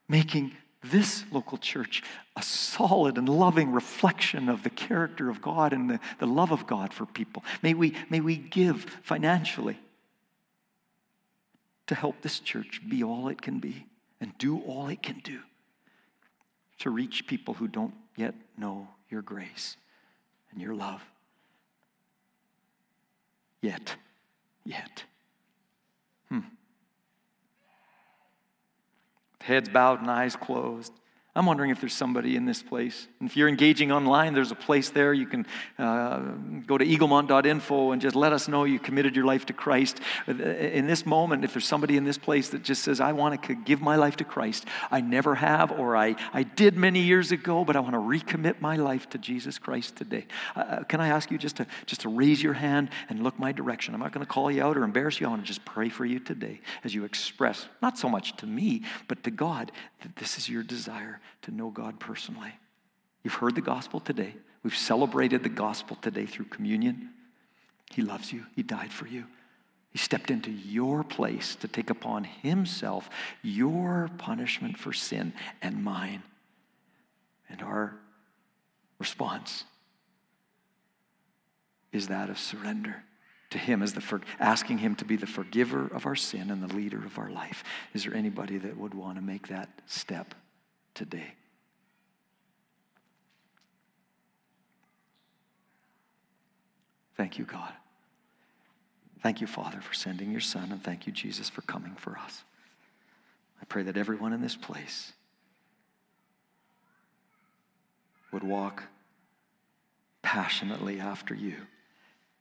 making 0.08 0.52
this 0.84 1.26
local 1.32 1.58
church 1.58 2.04
a 2.36 2.42
solid 2.42 3.18
and 3.18 3.28
loving 3.28 3.72
reflection 3.72 4.48
of 4.48 4.64
the 4.64 4.70
character 4.70 5.30
of 5.30 5.42
God 5.42 5.74
and 5.74 5.90
the, 5.90 6.00
the 6.20 6.26
love 6.26 6.52
of 6.52 6.66
God 6.66 6.94
for 6.94 7.06
people. 7.06 7.44
May 7.62 7.74
we, 7.74 7.96
may 8.10 8.22
we 8.22 8.38
give 8.38 8.84
financially 9.04 9.78
to 11.88 11.96
help 11.96 12.22
this 12.22 12.40
church 12.40 12.82
be 12.88 13.04
all 13.04 13.28
it 13.28 13.42
can 13.42 13.60
be 13.60 13.86
and 14.22 14.38
do 14.38 14.60
all 14.60 14.88
it 14.88 15.04
can 15.04 15.20
do 15.20 15.40
to 16.80 16.90
reach 16.90 17.28
people 17.28 17.56
who 17.56 17.68
don't 17.68 17.94
yet 18.16 18.36
know 18.58 18.88
your 19.10 19.22
grace 19.22 19.76
and 20.52 20.62
your 20.62 20.76
love 20.76 21.04
yet. 23.62 23.96
Yet. 24.66 25.04
Hmm. 26.30 26.40
Heads 29.42 29.70
bowed 29.70 30.02
and 30.02 30.12
eyes 30.12 30.36
closed. 30.36 30.94
I'm 31.36 31.46
wondering 31.46 31.70
if 31.70 31.80
there's 31.80 31.94
somebody 31.94 32.36
in 32.36 32.46
this 32.46 32.64
place. 32.64 33.08
And 33.20 33.30
if 33.30 33.38
you're 33.38 33.48
engaging 33.48 33.92
online, 33.92 34.34
there's 34.34 34.52
a 34.52 34.56
place 34.56 34.90
there. 34.90 35.14
You 35.14 35.28
can 35.28 35.46
uh, 35.78 36.20
go 36.66 36.76
to 36.76 36.84
eaglemont.info 36.84 37.92
and 37.92 38.02
just 38.02 38.16
let 38.16 38.34
us 38.34 38.48
know 38.48 38.64
you 38.64 38.80
committed 38.80 39.16
your 39.16 39.26
life 39.26 39.46
to 39.46 39.54
Christ. 39.54 40.00
In 40.28 40.88
this 40.88 41.06
moment, 41.06 41.44
if 41.46 41.54
there's 41.54 41.68
somebody 41.68 41.98
in 41.98 42.04
this 42.04 42.18
place 42.18 42.50
that 42.50 42.64
just 42.64 42.82
says, 42.82 43.00
I 43.00 43.12
want 43.14 43.44
to 43.44 43.54
give 43.54 43.80
my 43.80 43.96
life 43.96 44.16
to 44.18 44.24
Christ, 44.24 44.66
I 44.90 45.02
never 45.02 45.36
have, 45.36 45.72
or 45.72 45.96
I, 45.96 46.16
I 46.34 46.42
did 46.42 46.76
many 46.76 47.02
years 47.02 47.32
ago, 47.32 47.64
but 47.64 47.76
I 47.76 47.80
want 47.80 47.94
to 47.94 48.00
recommit 48.00 48.60
my 48.60 48.76
life 48.76 49.08
to 49.12 49.20
Jesus 49.20 49.60
Christ 49.60 49.96
today. 49.96 50.26
Uh, 50.56 50.60
uh, 50.62 50.84
can 50.84 51.00
I 51.00 51.10
ask 51.10 51.30
you 51.30 51.38
just 51.38 51.58
to, 51.58 51.68
just 51.86 52.02
to 52.02 52.10
raise 52.10 52.42
your 52.42 52.54
hand 52.54 52.90
and 53.08 53.24
look 53.24 53.38
my 53.38 53.52
direction? 53.52 53.94
I'm 53.94 54.00
not 54.00 54.14
going 54.14 54.26
to 54.26 54.32
call 54.32 54.50
you 54.50 54.64
out 54.64 54.78
or 54.78 54.84
embarrass 54.84 55.20
you. 55.20 55.28
I 55.28 55.30
want 55.30 55.44
to 55.44 55.48
just 55.48 55.64
pray 55.64 55.90
for 55.90 56.06
you 56.06 56.20
today 56.20 56.60
as 56.84 56.96
you 56.96 57.06
express, 57.06 57.68
not 57.84 58.00
so 58.00 58.10
much 58.10 58.36
to 58.38 58.48
me, 58.48 58.82
but 59.08 59.24
to 59.24 59.32
God, 59.32 59.72
that 60.02 60.16
this 60.16 60.38
is 60.38 60.50
your 60.50 60.64
desire 60.64 61.20
to 61.44 61.52
know 61.52 61.70
God 61.70 62.00
personally. 62.00 62.54
You've 63.24 63.36
heard 63.36 63.56
the 63.56 63.62
gospel 63.62 64.00
today. 64.00 64.34
We've 64.64 64.76
celebrated 64.76 65.44
the 65.44 65.50
gospel 65.50 65.98
today 65.98 66.26
through 66.26 66.46
communion. 66.46 67.10
He 67.92 68.02
loves 68.02 68.32
you, 68.32 68.46
He 68.56 68.64
died 68.64 68.92
for 68.92 69.08
you. 69.08 69.26
He 69.92 69.98
stepped 69.98 70.30
into 70.30 70.52
your 70.52 71.04
place 71.04 71.56
to 71.56 71.68
take 71.68 71.90
upon 71.90 72.24
Himself 72.24 73.10
your 73.42 74.10
punishment 74.18 74.78
for 74.78 74.94
sin 74.94 75.34
and 75.62 75.84
mine. 75.84 76.22
And 77.50 77.64
our 77.64 77.96
response 79.00 79.64
is 81.92 82.08
that 82.08 82.30
of 82.30 82.38
surrender 82.38 83.04
to 83.50 83.58
Him 83.58 83.82
as 83.82 83.94
the 83.94 84.02
for, 84.02 84.22
asking 84.40 84.78
Him 84.78 84.96
to 84.98 85.06
be 85.06 85.16
the 85.16 85.26
forgiver 85.26 85.88
of 85.88 86.06
our 86.06 86.16
sin 86.16 86.52
and 86.52 86.62
the 86.62 86.76
leader 86.76 87.04
of 87.04 87.18
our 87.18 87.32
life. 87.32 87.64
Is 87.96 88.04
there 88.04 88.14
anybody 88.14 88.60
that 88.60 88.78
would 88.78 88.94
want 88.94 89.18
to 89.18 89.24
make 89.24 89.48
that 89.48 89.70
step? 89.88 90.36
Today. 91.00 91.34
Thank 97.16 97.40
you, 97.40 97.46
God. 97.46 97.72
Thank 99.24 99.40
you, 99.40 99.48
Father, 99.48 99.80
for 99.80 99.94
sending 99.94 100.30
your 100.30 100.42
Son, 100.42 100.74
and 100.74 100.84
thank 100.84 101.08
you, 101.08 101.14
Jesus, 101.14 101.50
for 101.50 101.62
coming 101.62 101.96
for 101.96 102.18
us. 102.18 102.44
I 103.62 103.66
pray 103.66 103.84
that 103.84 103.96
everyone 103.96 104.34
in 104.34 104.42
this 104.42 104.58
place 104.58 105.14
would 108.34 108.44
walk 108.44 108.84
passionately 110.22 111.00
after 111.00 111.34
you. 111.34 111.56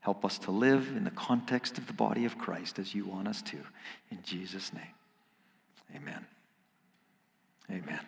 Help 0.01 0.25
us 0.25 0.37
to 0.39 0.51
live 0.51 0.89
in 0.97 1.05
the 1.05 1.11
context 1.13 1.79
of 1.79 1.87
the 1.87 1.93
body 1.93 2.25
of 2.25 2.39
Christ 2.39 2.81
as 2.81 2.93
you 2.93 3.05
want 3.05 3.29
us 3.29 3.41
to. 3.43 3.59
In 4.11 4.19
Jesus' 4.25 4.73
name, 4.73 4.95
amen. 5.95 6.27
Amen. 7.71 8.01